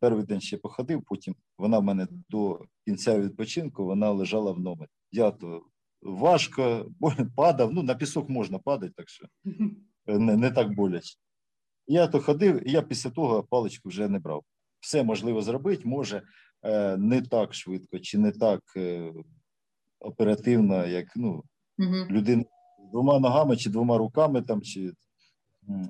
Перший 0.00 0.22
день 0.22 0.40
ще 0.40 0.58
походив, 0.58 1.02
потім 1.06 1.34
вона 1.58 1.78
в 1.78 1.82
мене 1.82 2.06
до 2.28 2.64
кінця 2.86 3.20
відпочинку 3.20 3.84
вона 3.84 4.10
лежала 4.10 4.52
в 4.52 4.60
номері. 4.60 4.88
Я 5.12 5.30
то 5.30 5.62
важко, 6.02 6.90
падав. 7.36 7.72
Ну, 7.72 7.82
на 7.82 7.94
пісок 7.94 8.28
можна 8.28 8.58
падати, 8.58 8.92
так 8.96 9.08
що 9.08 9.26
не, 10.06 10.36
не 10.36 10.50
так 10.50 10.74
боляче. 10.74 11.18
Я 11.86 12.06
то 12.06 12.20
ходив, 12.20 12.68
і 12.68 12.72
я 12.72 12.82
після 12.82 13.10
того 13.10 13.42
паличку 13.42 13.88
вже 13.88 14.08
не 14.08 14.18
брав. 14.18 14.44
Все 14.80 15.02
можливо 15.02 15.42
зробити, 15.42 15.82
може 15.84 16.22
е, 16.62 16.96
не 16.96 17.22
так 17.22 17.54
швидко 17.54 17.98
чи 17.98 18.18
не 18.18 18.32
так 18.32 18.62
е, 18.76 19.12
оперативно, 20.00 20.86
як 20.86 21.16
ну, 21.16 21.44
людина 22.10 22.44
двома 22.92 23.18
ногами 23.18 23.56
чи 23.56 23.70
двома 23.70 23.98
руками, 23.98 24.42
там, 24.42 24.62
чи... 24.62 24.92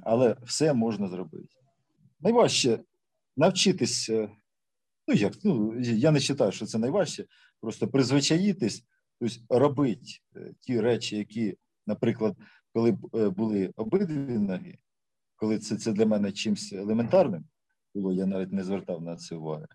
але 0.02 0.36
все 0.42 0.72
можна 0.72 1.08
зробити. 1.08 1.48
Найважче 2.20 2.80
навчитись, 3.36 4.08
е, 4.10 4.28
ну 5.08 5.14
як, 5.14 5.32
ну, 5.44 5.80
я 5.80 6.10
не 6.10 6.18
вважаю, 6.18 6.52
що 6.52 6.66
це 6.66 6.78
найважче, 6.78 7.24
просто 7.60 7.88
призвичаїтись, 7.88 8.84
тобто 9.20 9.58
робити 9.58 10.02
е, 10.36 10.52
ті 10.60 10.80
речі, 10.80 11.16
які, 11.16 11.56
наприклад, 11.86 12.36
коли 12.74 12.92
б, 12.92 13.16
е, 13.16 13.28
були 13.28 13.72
обидві 13.76 14.38
ноги, 14.38 14.78
коли 15.36 15.58
це, 15.58 15.76
це 15.76 15.92
для 15.92 16.06
мене 16.06 16.32
чимось 16.32 16.72
елементарним 16.72 17.44
було, 17.94 18.12
я 18.12 18.26
навіть 18.26 18.52
не 18.52 18.64
звертав 18.64 19.02
на 19.02 19.16
це 19.16 19.34
уваги. 19.34 19.66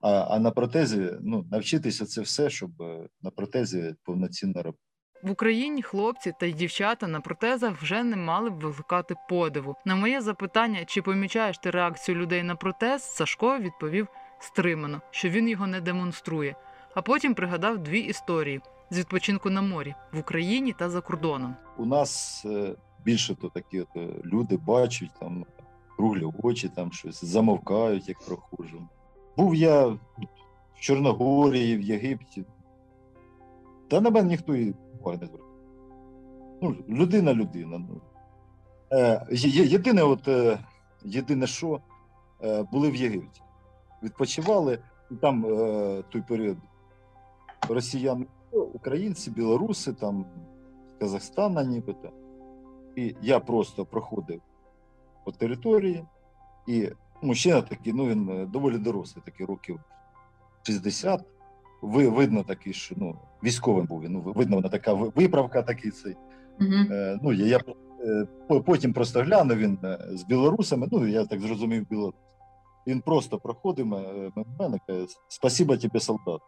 А, 0.00 0.10
а 0.10 0.38
на 0.38 0.50
протезі 0.50 1.10
ну, 1.20 1.46
навчитися 1.50 2.06
це 2.06 2.20
все, 2.20 2.50
щоб 2.50 2.82
е, 2.82 3.08
на 3.22 3.30
протезі 3.30 3.94
повноцінно 4.04 4.62
робити. 4.62 4.82
В 5.22 5.30
Україні 5.30 5.82
хлопці 5.82 6.32
та 6.40 6.46
й 6.46 6.52
дівчата 6.52 7.06
на 7.06 7.20
протезах 7.20 7.82
вже 7.82 8.02
не 8.02 8.16
мали 8.16 8.50
б 8.50 8.60
викликати 8.60 9.14
подиву. 9.28 9.76
На 9.84 9.96
моє 9.96 10.20
запитання, 10.20 10.84
чи 10.84 11.02
помічаєш 11.02 11.58
ти 11.58 11.70
реакцію 11.70 12.18
людей 12.18 12.42
на 12.42 12.56
протез, 12.56 13.02
Сашко 13.02 13.58
відповів 13.58 14.08
стримано, 14.40 15.02
що 15.10 15.28
він 15.28 15.48
його 15.48 15.66
не 15.66 15.80
демонструє. 15.80 16.56
А 16.94 17.02
потім 17.02 17.34
пригадав 17.34 17.78
дві 17.78 18.00
історії 18.00 18.60
з 18.90 18.98
відпочинку 18.98 19.50
на 19.50 19.62
морі 19.62 19.94
в 20.12 20.18
Україні 20.18 20.72
та 20.72 20.90
за 20.90 21.00
кордоном. 21.00 21.56
у 21.78 21.86
нас 21.86 22.42
е, 22.46 22.74
більше 23.04 23.34
то 23.34 23.48
такі 23.48 23.80
от, 23.80 23.88
е, 23.96 24.08
люди 24.24 24.56
бачать 24.56 25.10
там 25.20 25.46
круглі 25.96 26.30
очі, 26.42 26.68
там 26.68 26.92
щось 26.92 27.24
замовкають, 27.24 28.08
як 28.08 28.18
проходжу. 28.26 28.88
Був 29.36 29.54
я 29.54 29.86
в 29.86 29.98
Чорногорії, 30.80 31.76
в 31.76 31.80
Єгипті. 31.80 32.44
Та 33.88 34.00
на 34.00 34.10
мене 34.10 34.28
ніхто 34.28 34.56
і 34.56 34.74
уваги 35.00 35.18
не 35.20 35.26
звертав. 35.26 35.48
Ну, 36.62 36.76
людина 36.88 37.34
людина. 37.34 37.78
Ну. 37.78 38.00
Е, 38.92 39.26
єдине, 39.30 40.02
от, 40.02 40.28
е, 40.28 40.58
єдине, 41.04 41.46
що 41.46 41.80
е, 42.42 42.62
були 42.62 42.90
в 42.90 42.96
Єгипті. 42.96 43.42
Відпочивали, 44.02 44.78
там 45.20 45.46
е, 45.46 46.02
той 46.08 46.22
період 46.28 46.56
росіяни, 47.68 48.26
українці, 48.84 49.30
білоруси, 49.30 49.92
там 49.92 50.24
з 50.96 51.00
Казахстана 51.00 51.64
нібито. 51.64 52.10
І 52.96 53.14
я 53.22 53.40
просто 53.40 53.86
проходив 53.86 54.40
по 55.24 55.32
території, 55.32 56.04
і 56.68 56.88
мужчина 57.22 57.62
такий, 57.62 57.92
ну 57.92 58.06
він 58.06 58.28
е, 58.28 58.46
доволі 58.46 58.78
дорослий, 58.78 59.22
такий 59.24 59.46
років 59.46 59.80
60. 60.62 61.24
Ви, 61.82 62.08
видно 62.08 62.42
такий, 62.42 62.72
що 62.72 62.94
ну, 62.98 63.16
військовим 63.44 63.86
був 63.86 64.02
він. 64.02 64.12
Ну, 64.12 64.20
видно, 64.20 64.56
вона 64.56 64.68
така 64.68 64.92
виправка 64.92 65.62
такий 65.62 65.90
цей. 65.90 66.16
Е, 66.60 67.18
ну, 67.22 67.32
я, 67.32 67.46
я 67.46 67.60
е, 68.04 68.26
потім 68.60 68.92
просто 68.92 69.22
глянув 69.22 69.56
він 69.56 69.78
е, 69.84 69.98
з 70.10 70.22
білорусами, 70.22 70.88
ну, 70.92 71.06
я 71.06 71.24
так 71.24 71.40
зрозумів, 71.40 71.88
білорус. 71.88 72.20
Він 72.86 73.00
просто 73.00 73.38
проходив 73.38 73.94
е, 73.94 74.32
мене, 74.58 74.78
каже, 74.86 75.06
спасіба 75.28 75.76
тобі, 75.76 76.00
солдат. 76.00 76.40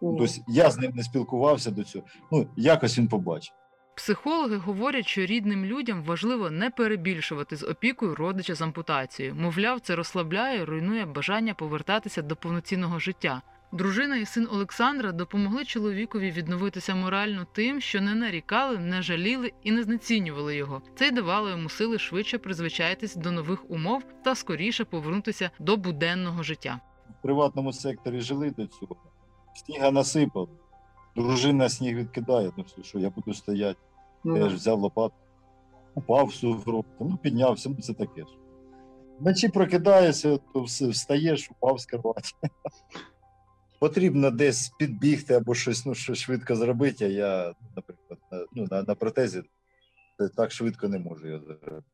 Тобто 0.00 0.26
я 0.48 0.70
з 0.70 0.78
ним 0.78 0.92
не 0.94 1.02
спілкувався 1.02 1.70
до 1.70 1.84
цього. 1.84 2.04
Ну, 2.32 2.46
якось 2.56 2.98
він 2.98 3.08
побачив. 3.08 3.54
Психологи 3.96 4.56
говорять, 4.56 5.06
що 5.06 5.26
рідним 5.26 5.64
людям 5.64 6.02
важливо 6.04 6.50
не 6.50 6.70
перебільшувати 6.70 7.56
з 7.56 7.62
опікою 7.62 8.14
родича 8.14 8.54
з 8.54 8.62
ампутацією. 8.62 9.34
Мовляв, 9.34 9.80
це 9.80 9.96
розслабляє, 9.96 10.64
руйнує 10.64 11.06
бажання 11.06 11.54
повертатися 11.54 12.22
до 12.22 12.36
повноцінного 12.36 12.98
життя. 12.98 13.42
Дружина 13.72 14.16
і 14.16 14.26
син 14.26 14.48
Олександра 14.52 15.12
допомогли 15.12 15.64
чоловікові 15.64 16.30
відновитися 16.30 16.94
морально 16.94 17.46
тим, 17.52 17.80
що 17.80 18.00
не 18.00 18.14
нарікали, 18.14 18.78
не 18.78 19.02
жаліли 19.02 19.52
і 19.62 19.70
не 19.72 19.82
знецінювали 19.82 20.56
його. 20.56 20.82
Це 20.96 21.08
й 21.08 21.10
давало 21.10 21.50
йому 21.50 21.68
сили 21.68 21.98
швидше 21.98 22.38
призвичаїтись 22.38 23.16
до 23.16 23.30
нових 23.32 23.70
умов 23.70 24.04
та 24.24 24.34
скоріше 24.34 24.84
повернутися 24.84 25.50
до 25.58 25.76
буденного 25.76 26.42
життя. 26.42 26.80
в 27.18 27.22
приватному 27.22 27.72
секторі 27.72 28.20
жили 28.20 28.50
до 28.50 28.66
цього. 28.66 28.96
Сніга 29.56 29.90
насипав, 29.90 30.48
дружина 31.16 31.68
сніг 31.68 31.96
відкидає. 31.96 32.52
Ну 32.56 32.64
що, 32.68 32.82
що 32.82 32.98
я 32.98 33.10
буду 33.10 33.34
стояти. 33.34 33.80
Я 34.24 34.48
ж 34.48 34.54
взяв 34.54 34.80
лопату, 34.80 35.14
упав 35.94 36.26
в 36.26 36.34
сугроб, 36.34 36.84
ну 37.00 37.18
піднявся, 37.22 37.68
ну 37.68 37.76
це 37.76 37.94
таке 37.94 38.20
ж. 38.20 38.28
Вночі 39.18 39.48
прокидаєшся, 39.48 40.38
то 40.54 40.62
встаєш, 40.62 41.50
упав 41.50 41.80
з 41.80 41.86
кроваті. 41.86 42.34
Потрібно 43.80 44.30
десь 44.30 44.68
підбігти 44.78 45.34
або 45.34 45.54
щось, 45.54 45.86
ну, 45.86 45.94
щось 45.94 46.18
швидко 46.18 46.56
зробити, 46.56 47.04
а 47.04 47.08
я, 47.08 47.54
наприклад, 47.76 48.18
на, 48.32 48.46
ну, 48.52 48.66
на, 48.70 48.82
на 48.82 48.94
протезі 48.94 49.42
так 50.36 50.52
швидко 50.52 50.88
не 50.88 50.98
можу 50.98 51.28
його 51.28 51.44
зробити. 51.44 51.84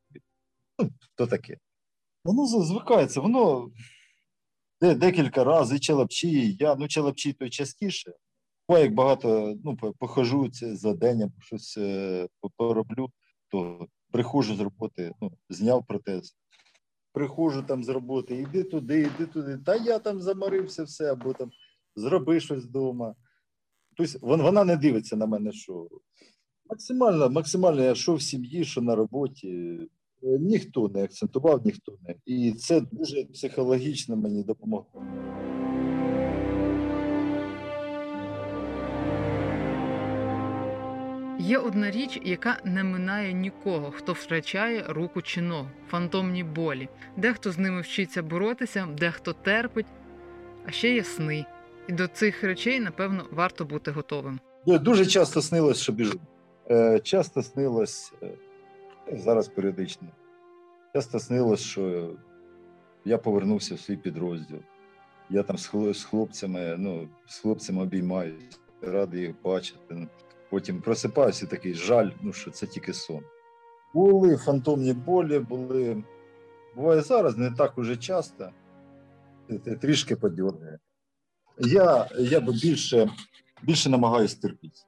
Ну, 0.79 0.89
то 1.15 1.27
таке. 1.27 1.57
Воно 2.23 2.45
звикається, 2.45 3.21
воно 3.21 3.69
де, 4.83 4.95
декілька 4.95 5.43
разів, 5.43 5.77
і 5.77 5.79
челепчі, 5.79 6.29
і 6.29 6.57
я, 6.59 6.75
ну 6.75 6.87
челепчі 6.87 7.33
то 7.33 7.49
частіше. 7.49 8.13
Буває, 8.67 8.85
як 8.85 8.93
багато 8.93 9.55
ну, 9.63 9.77
похожу 9.99 10.49
це 10.49 10.75
за 10.75 10.93
день 10.93 11.21
або 11.21 11.33
щось 11.41 11.77
е, 11.77 12.27
пороблю, 12.57 13.09
то 13.51 13.87
приходжу 14.11 14.55
з 14.55 14.59
роботи, 14.59 15.11
ну, 15.21 15.31
зняв 15.49 15.85
протез. 15.87 16.35
Приходжу 17.13 17.63
там 17.67 17.83
з 17.83 17.89
роботи, 17.89 18.35
іди 18.35 18.63
туди, 18.63 18.99
іди 18.99 19.25
туди. 19.25 19.57
Та 19.57 19.75
я 19.75 19.99
там 19.99 20.21
заморився 20.21 20.83
все, 20.83 21.11
або 21.11 21.33
там 21.33 21.51
зроби 21.95 22.39
щось 22.39 22.63
вдома. 22.63 23.15
Тобто 23.97 24.19
вона 24.21 24.63
не 24.63 24.77
дивиться 24.77 25.15
на 25.15 25.25
мене, 25.25 25.51
що 25.51 25.87
максимально, 26.69 27.29
максимально 27.29 27.83
я 27.83 27.95
що 27.95 28.15
в 28.15 28.21
сім'ї, 28.21 28.65
що 28.65 28.81
на 28.81 28.95
роботі 28.95 29.79
ніхто 30.23 30.89
не 30.89 31.03
акцентував, 31.03 31.65
ніхто 31.65 31.97
не. 32.07 32.15
І 32.25 32.51
це 32.51 32.81
дуже 32.91 33.23
психологічно 33.23 34.15
мені 34.15 34.43
допомогло. 34.43 35.03
Є 41.39 41.57
одна 41.57 41.91
річ, 41.91 42.21
яка 42.23 42.57
не 42.65 42.83
минає 42.83 43.33
нікого, 43.33 43.91
хто 43.91 44.13
втрачає 44.13 44.85
руку 44.89 45.21
чи 45.21 45.41
ногу, 45.41 45.67
фантомні 45.87 46.43
болі. 46.43 46.89
Дехто 47.17 47.51
з 47.51 47.57
ними 47.57 47.81
вчиться 47.81 48.23
боротися, 48.23 48.87
дехто 48.97 49.33
терпить, 49.33 49.85
а 50.65 50.71
ще 50.71 50.93
є 50.93 51.03
сни. 51.03 51.45
І 51.89 51.93
до 51.93 52.07
цих 52.07 52.43
речей, 52.43 52.79
напевно, 52.79 53.25
варто 53.31 53.65
бути 53.65 53.91
готовим. 53.91 54.39
Дуже 54.65 55.05
часто 55.05 55.41
снилось, 55.41 55.81
що 55.81 55.91
біжу. 55.91 56.19
Е, 56.71 56.99
часто 56.99 57.41
снилось. 57.43 58.13
Е, 58.23 58.31
зараз 59.11 59.47
періодично. 59.47 60.07
Часто 60.95 61.19
снилось, 61.19 61.59
що 61.59 62.15
я 63.05 63.17
повернувся 63.17 63.75
в 63.75 63.79
свій 63.79 63.97
підрозділ. 63.97 64.59
Я 65.29 65.43
там 65.43 65.57
з 65.93 66.03
хлопцями, 66.03 66.75
ну, 66.77 67.09
з 67.27 67.39
хлопцями 67.39 67.83
обіймаюсь, 67.83 68.59
радий 68.81 69.21
їх 69.21 69.35
бачити. 69.43 70.07
Потім 70.49 70.81
просипаюся 70.81 71.45
такий 71.45 71.73
жаль, 71.73 72.09
ну 72.21 72.33
що 72.33 72.51
це 72.51 72.67
тільки 72.67 72.93
сон. 72.93 73.23
Були 73.93 74.37
фантомні 74.37 74.93
болі, 74.93 75.39
були. 75.39 76.03
Буває 76.75 77.01
зараз, 77.01 77.37
не 77.37 77.51
так 77.51 77.77
уже 77.77 77.97
часто. 77.97 78.49
Трішки 79.81 80.15
подьоргає. 80.15 80.79
Я, 81.59 82.09
я 82.19 82.39
би 82.39 82.53
більше 82.53 83.09
більше 83.63 83.89
намагаюся 83.89 84.41
терпіти. 84.41 84.79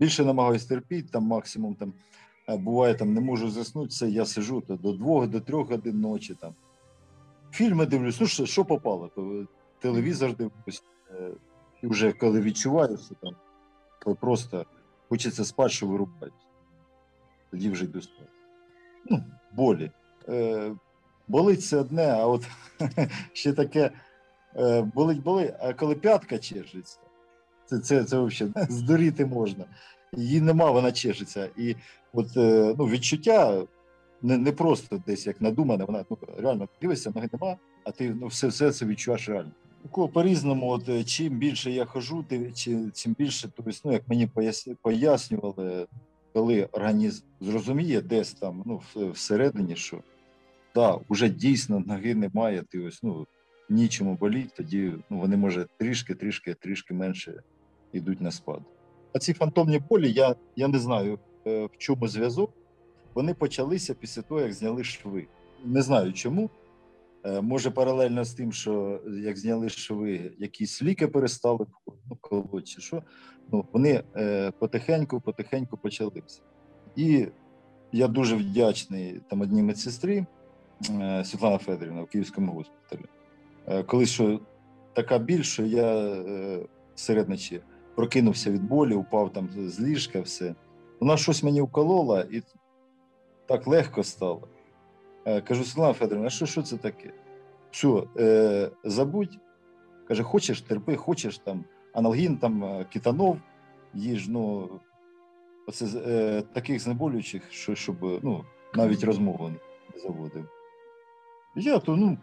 Більше 0.00 0.24
намагаюся 0.24 0.68
терпіти, 0.68 1.08
там 1.12 1.22
максимум 1.22 1.74
там 1.74 1.94
буває, 2.56 2.94
там 2.94 3.14
не 3.14 3.20
можу 3.20 3.50
заснути, 3.50 3.88
це 3.88 4.08
я 4.08 4.24
сижу 4.24 4.60
то 4.60 4.76
до 4.76 4.92
двох, 4.92 5.26
до 5.26 5.40
трьох 5.40 5.70
годин 5.70 6.00
ночі. 6.00 6.34
Там. 6.34 6.54
Фільми 7.52 7.86
дивлюсь, 7.86 8.20
ну 8.20 8.26
що, 8.26 8.46
що 8.46 8.64
попало, 8.64 9.10
то 9.14 9.46
телевізор 9.78 10.36
дивлюсь, 10.36 10.82
е, 11.10 11.30
і 11.82 11.86
вже 11.86 12.12
коли 12.12 12.40
відчуваю, 12.40 12.98
що 12.98 13.14
там 13.14 13.36
то 14.04 14.14
просто 14.14 14.66
хочеться 15.08 15.44
спати, 15.44 15.70
що 15.70 15.86
вирубають. 15.86 16.34
Тоді 17.50 17.70
вже 17.70 17.84
йду 17.84 18.02
спати. 18.02 18.30
Ну, 19.10 19.24
болі. 19.52 19.90
Е, 20.28 20.72
болить 21.28 21.64
це 21.64 21.76
одне, 21.76 22.06
а 22.06 22.26
от 22.26 22.48
ще 23.32 23.52
таке 23.52 23.90
е, 24.56 24.82
болить, 24.82 25.22
болить, 25.22 25.54
а 25.60 25.72
коли 25.72 25.94
п'ятка 25.94 26.38
чешеться, 26.38 26.98
це, 27.66 27.78
це, 27.78 28.04
це 28.04 28.18
взагалі 28.18 28.52
здуріти 28.68 29.26
можна. 29.26 29.64
Її 30.12 30.40
нема, 30.40 30.70
вона 30.70 30.92
чешеться. 30.92 31.48
І 31.56 31.76
от 32.12 32.36
е, 32.36 32.74
ну, 32.78 32.84
відчуття 32.84 33.64
не, 34.22 34.38
не 34.38 34.52
просто 34.52 35.02
десь 35.06 35.26
як 35.26 35.40
надумане, 35.40 35.84
вона 35.84 36.04
ну, 36.10 36.18
реально 36.38 36.68
дивишся, 36.80 37.12
ноги 37.14 37.28
нема, 37.32 37.56
а 37.84 37.90
ти 37.90 38.16
ну, 38.20 38.26
все, 38.26 38.46
все 38.46 38.72
це 38.72 38.86
відчуваєш 38.86 39.28
реально. 39.28 39.50
По-різному, 40.12 40.70
от 40.70 40.88
е, 40.88 41.04
чим 41.04 41.38
більше 41.38 41.70
я 41.70 41.84
хожу, 41.84 42.24
ти, 42.28 42.52
чи, 42.52 42.78
чим 42.94 43.14
більше, 43.18 43.48
тобто, 43.56 43.72
ну, 43.84 43.92
як 43.92 44.08
мені 44.08 44.28
пояснювали, 44.82 45.86
коли 46.32 46.68
організм 46.72 47.24
зрозуміє 47.40 48.00
десь 48.00 48.32
там, 48.32 48.62
ну, 48.66 48.80
всередині, 49.12 49.76
що 49.76 50.02
да, 50.74 50.98
вже 51.08 51.28
дійсно 51.28 51.80
ноги 51.86 52.14
немає, 52.14 52.64
ти 52.70 52.80
ось, 52.80 53.02
ну, 53.02 53.26
нічому 53.68 54.14
боліть, 54.14 54.54
тоді 54.54 54.92
ну, 55.10 55.18
вони, 55.18 55.36
може, 55.36 55.66
трішки, 55.78 56.14
трішки, 56.14 56.54
трішки 56.54 56.94
менше 56.94 57.42
йдуть 57.92 58.20
на 58.20 58.30
спад. 58.30 58.60
А 59.12 59.18
ці 59.18 59.32
фантомні 59.32 59.78
болі, 59.78 60.12
я, 60.12 60.34
я 60.56 60.68
не 60.68 60.78
знаю, 60.78 61.18
в 61.66 61.78
чому 61.78 62.08
зв'язок. 62.08 62.52
Вони 63.14 63.34
почалися 63.34 63.94
після 63.94 64.22
того, 64.22 64.40
як 64.40 64.52
зняли 64.52 64.84
шви. 64.84 65.26
Не 65.64 65.82
знаю 65.82 66.12
чому. 66.12 66.50
Е, 67.24 67.40
Може, 67.40 67.70
паралельно 67.70 68.24
з 68.24 68.34
тим, 68.34 68.52
що 68.52 69.00
як 69.06 69.38
зняли 69.38 69.68
шви, 69.68 70.32
якісь 70.38 70.82
ліки 70.82 71.08
перестали 71.08 71.66
ну, 72.10 72.16
колоть 72.20 72.68
чи 72.68 72.80
що. 72.80 73.02
Ну, 73.52 73.64
вони 73.72 74.02
е, 74.16 74.50
потихеньку, 74.58 75.20
потихеньку 75.20 75.76
почалися. 75.76 76.42
І 76.96 77.26
я 77.92 78.08
дуже 78.08 78.36
вдячний 78.36 79.20
там 79.30 79.40
одній 79.40 79.62
медсестрі 79.62 80.26
е, 80.90 81.24
Світлана 81.24 81.58
Федорівна 81.58 82.02
в 82.02 82.06
Київському 82.06 82.52
госпіталі. 82.52 83.08
Е, 83.66 83.82
коли 83.82 84.06
що 84.06 84.40
така 84.92 85.18
біль, 85.18 85.42
що 85.42 85.66
я 85.66 85.96
е, 85.96 86.66
серед 86.94 87.28
ночі 87.28 87.60
прокинувся 87.94 88.50
від 88.50 88.62
болі, 88.62 88.94
упав 88.94 89.32
там 89.32 89.48
з 89.66 89.80
ліжка, 89.80 90.20
все. 90.20 90.54
Вона 91.00 91.16
щось 91.16 91.42
мені 91.42 91.60
вколола 91.62 92.26
і 92.30 92.42
так 93.46 93.66
легко 93.66 94.02
стало. 94.02 94.48
Е, 95.24 95.40
кажу, 95.40 95.64
Світлана 95.64 95.92
Федорівна, 95.92 96.26
а 96.26 96.30
що, 96.30 96.46
що 96.46 96.62
це 96.62 96.76
таке? 96.76 97.12
Все, 97.70 98.02
е, 98.18 98.70
забудь. 98.84 99.38
Каже, 100.08 100.22
хочеш, 100.22 100.62
терпи, 100.62 100.96
хочеш 100.96 101.38
там 101.38 101.64
аналгін, 101.92 102.36
там 102.36 102.64
е, 102.64 102.86
кетанов, 102.92 103.38
їж, 103.94 104.28
ну, 104.28 104.70
оце, 105.66 105.86
е, 106.06 106.42
таких 106.42 106.80
знеболюючих, 106.80 107.52
що, 107.52 107.74
щоб 107.74 108.04
е, 108.04 108.20
ну, 108.22 108.44
навіть 108.74 109.04
розмову 109.04 109.48
не 109.94 110.00
заводив. 110.00 110.48
Я 111.56 111.78
то, 111.78 111.96
ну, 111.96 112.18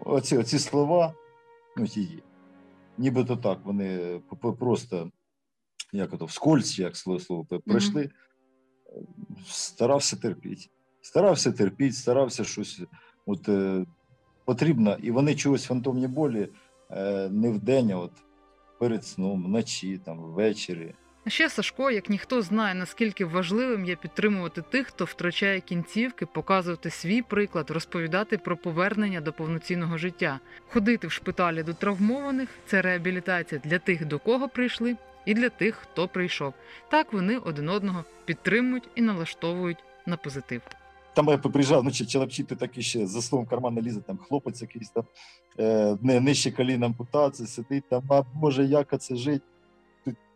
оці, 0.00 0.38
оці 0.38 0.58
слова, 0.58 1.14
ну, 1.76 1.86
ті, 1.86 2.22
нібито 2.98 3.36
так, 3.36 3.58
вони 3.64 4.20
просто, 4.58 5.10
як 5.92 6.12
ото, 6.12 6.24
вскользь, 6.24 6.78
як 6.78 6.96
слово, 6.96 7.46
пройшли, 7.66 8.10
старався 9.46 10.16
терпіти. 10.16 10.66
Старався 11.00 11.52
терпіти, 11.52 11.92
старався 11.92 12.44
щось. 12.44 12.82
От, 13.26 13.48
е, 13.48 13.86
потрібно, 14.44 14.96
і 15.02 15.10
вони 15.10 15.34
чогось 15.34 15.64
фантомні 15.64 16.06
болі 16.06 16.48
е, 16.90 17.28
не 17.28 17.50
вдень, 17.50 17.90
а 17.90 17.96
от 17.96 18.12
перед 18.78 19.04
сном, 19.04 19.44
вночі, 19.44 20.00
там, 20.04 20.18
ввечері. 20.18 20.94
А 21.24 21.30
ще 21.30 21.48
Сашко, 21.48 21.90
як 21.90 22.10
ніхто 22.10 22.42
знає, 22.42 22.74
наскільки 22.74 23.24
важливим 23.24 23.84
є 23.84 23.96
підтримувати 23.96 24.62
тих, 24.62 24.86
хто 24.86 25.04
втрачає 25.04 25.60
кінцівки, 25.60 26.26
показувати 26.26 26.90
свій 26.90 27.22
приклад, 27.22 27.70
розповідати 27.70 28.38
про 28.38 28.56
повернення 28.56 29.20
до 29.20 29.32
повноцінного 29.32 29.98
життя, 29.98 30.40
ходити 30.68 31.06
в 31.06 31.12
шпиталі 31.12 31.62
до 31.62 31.74
травмованих 31.74 32.48
це 32.66 32.82
реабілітація 32.82 33.60
для 33.64 33.78
тих, 33.78 34.06
до 34.06 34.18
кого 34.18 34.48
прийшли, 34.48 34.96
і 35.26 35.34
для 35.34 35.48
тих, 35.48 35.74
хто 35.74 36.08
прийшов. 36.08 36.54
Так 36.90 37.12
вони 37.12 37.38
один 37.38 37.68
одного 37.68 38.04
підтримують 38.24 38.88
і 38.94 39.02
налаштовують 39.02 39.84
на 40.06 40.16
позитив. 40.16 40.62
Там 41.14 41.28
я 41.28 41.38
приїжджав, 41.38 41.84
ну, 41.84 41.90
челапчити 41.90 42.56
такі 42.56 42.82
ще 42.82 43.06
за 43.06 43.22
словом 43.22 43.46
карман 43.46 43.80
лізе, 43.80 44.00
там 44.00 44.16
хлопець 44.16 44.62
якийсь 44.62 44.90
там 44.90 45.04
е, 45.58 45.96
не, 46.02 46.20
нижче 46.20 46.50
коліна 46.50 46.86
ампутації, 46.86 47.48
сидить 47.48 47.84
там, 47.88 48.02
а 48.08 48.22
Боже, 48.34 48.64
як 48.64 49.00
це 49.00 49.16
жить? 49.16 49.42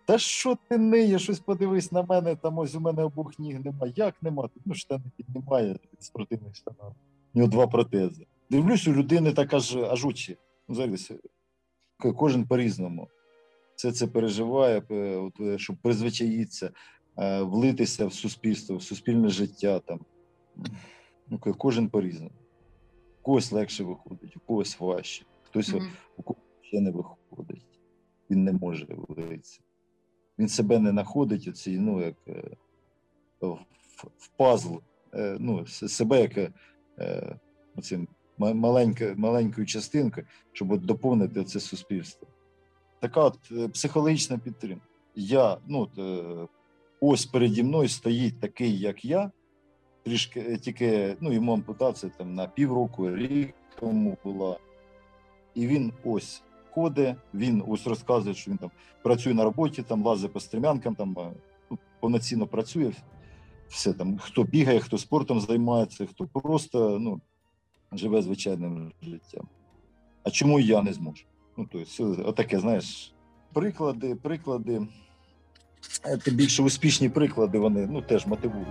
Та 0.06 0.18
що 0.18 0.58
ти 0.68 0.78
ниє, 0.78 1.18
щось 1.18 1.38
подивись 1.38 1.92
на 1.92 2.02
мене, 2.02 2.36
там 2.36 2.58
ось 2.58 2.74
у 2.74 2.80
мене 2.80 3.02
обох 3.02 3.38
ніг 3.38 3.64
нема. 3.64 3.92
Як 3.96 4.14
нема? 4.22 4.48
Ну, 4.64 4.74
штани 4.74 5.04
піднімає 5.16 5.78
спортивних 5.98 6.56
штанів. 6.56 6.94
У 7.34 7.38
нього 7.38 7.50
два 7.50 7.66
протези. 7.66 8.26
Дивлюсь, 8.50 8.88
у 8.88 8.92
людини 8.92 9.32
так 9.32 9.54
аж, 9.54 9.76
аж 9.76 10.04
очі. 10.04 10.36
Ну, 10.68 10.74
зараз, 10.74 11.12
кожен 12.16 12.44
по-різному. 12.44 13.08
Це 13.76 13.92
це 13.92 14.06
переживає, 14.06 14.82
е, 14.90 15.16
от, 15.16 15.40
е, 15.40 15.58
щоб 15.58 15.76
призвичаїться, 15.76 16.70
е, 17.18 17.42
влитися 17.42 18.06
в 18.06 18.12
суспільство, 18.12 18.76
в 18.76 18.82
суспільне 18.82 19.28
життя. 19.28 19.78
Там. 19.78 20.00
Ну, 21.28 21.38
кожен 21.38 21.88
по-різному. 21.88 22.34
У 23.20 23.22
когось 23.22 23.52
легше 23.52 23.84
виходить, 23.84 24.36
у 24.36 24.40
когось 24.40 24.80
важче, 24.80 25.24
хтось 25.42 25.74
у 26.16 26.22
когось 26.22 26.42
ще 26.62 26.80
не 26.80 26.90
виходить. 26.90 27.66
Він 28.30 28.44
не 28.44 28.52
може 28.52 28.86
влитися. 29.08 29.60
Він 30.38 30.48
себе 30.48 30.78
не 30.78 30.90
знаходить 30.90 31.48
оці, 31.48 31.78
ну, 31.78 32.00
як 32.00 32.16
в, 33.40 33.58
в 34.18 34.28
пазл, 34.36 34.74
ну, 35.38 35.66
себе 35.66 36.20
як 36.20 36.52
оцим 37.76 38.08
ма- 38.38 38.54
маленькою 39.16 39.66
частинкою, 39.66 40.26
щоб 40.52 40.72
от 40.72 40.80
доповнити 40.80 41.44
це 41.44 41.60
суспільство. 41.60 42.28
Така 43.00 43.20
от 43.20 43.38
е, 43.52 43.68
психологічна 43.68 44.38
підтримка. 44.38 44.86
Я, 45.14 45.58
ну, 45.66 45.88
е, 45.98 46.22
ось 47.00 47.26
переді 47.26 47.62
мною 47.62 47.88
стоїть 47.88 48.40
такий, 48.40 48.78
як 48.78 49.04
я, 49.04 49.30
трішки 50.04 50.40
е, 50.40 50.58
тільки 50.58 51.16
ну, 51.20 51.32
йому 51.32 51.52
ампутація 51.52 52.12
там 52.18 52.34
на 52.34 52.46
півроку, 52.46 53.16
рік 53.16 53.54
тому 53.80 54.18
була. 54.24 54.58
І 55.54 55.66
він 55.66 55.92
ось 56.04 56.42
ходить, 56.70 57.16
він 57.34 57.62
ось 57.68 57.86
розказує, 57.86 58.34
що 58.34 58.50
він 58.50 58.58
там 58.58 58.70
працює 59.02 59.34
на 59.34 59.44
роботі, 59.44 59.82
там 59.82 60.04
лазить 60.04 60.32
по 60.32 60.40
стрімянкам, 60.40 60.94
там 60.94 61.16
ну, 61.70 61.78
повноцінно 62.00 62.46
працює. 62.46 62.92
Все 63.68 63.92
там, 63.92 64.18
хто 64.18 64.44
бігає, 64.44 64.80
хто 64.80 64.98
спортом 64.98 65.40
займається, 65.40 66.06
хто 66.06 66.26
просто 66.26 66.98
ну, 66.98 67.20
живе 67.92 68.22
звичайним 68.22 68.92
життям. 69.02 69.48
А 70.22 70.30
чому 70.30 70.60
я 70.60 70.82
не 70.82 70.92
зможу? 70.92 71.24
Ну, 71.56 71.66
тобто, 71.72 72.28
отаке, 72.28 72.58
знаєш, 72.58 73.14
приклади, 73.52 74.14
приклади, 74.14 74.86
е, 76.06 76.30
більше 76.30 76.62
успішні 76.62 77.08
приклади, 77.08 77.58
вони 77.58 77.86
ну, 77.86 78.02
теж 78.02 78.26
мотивують. 78.26 78.68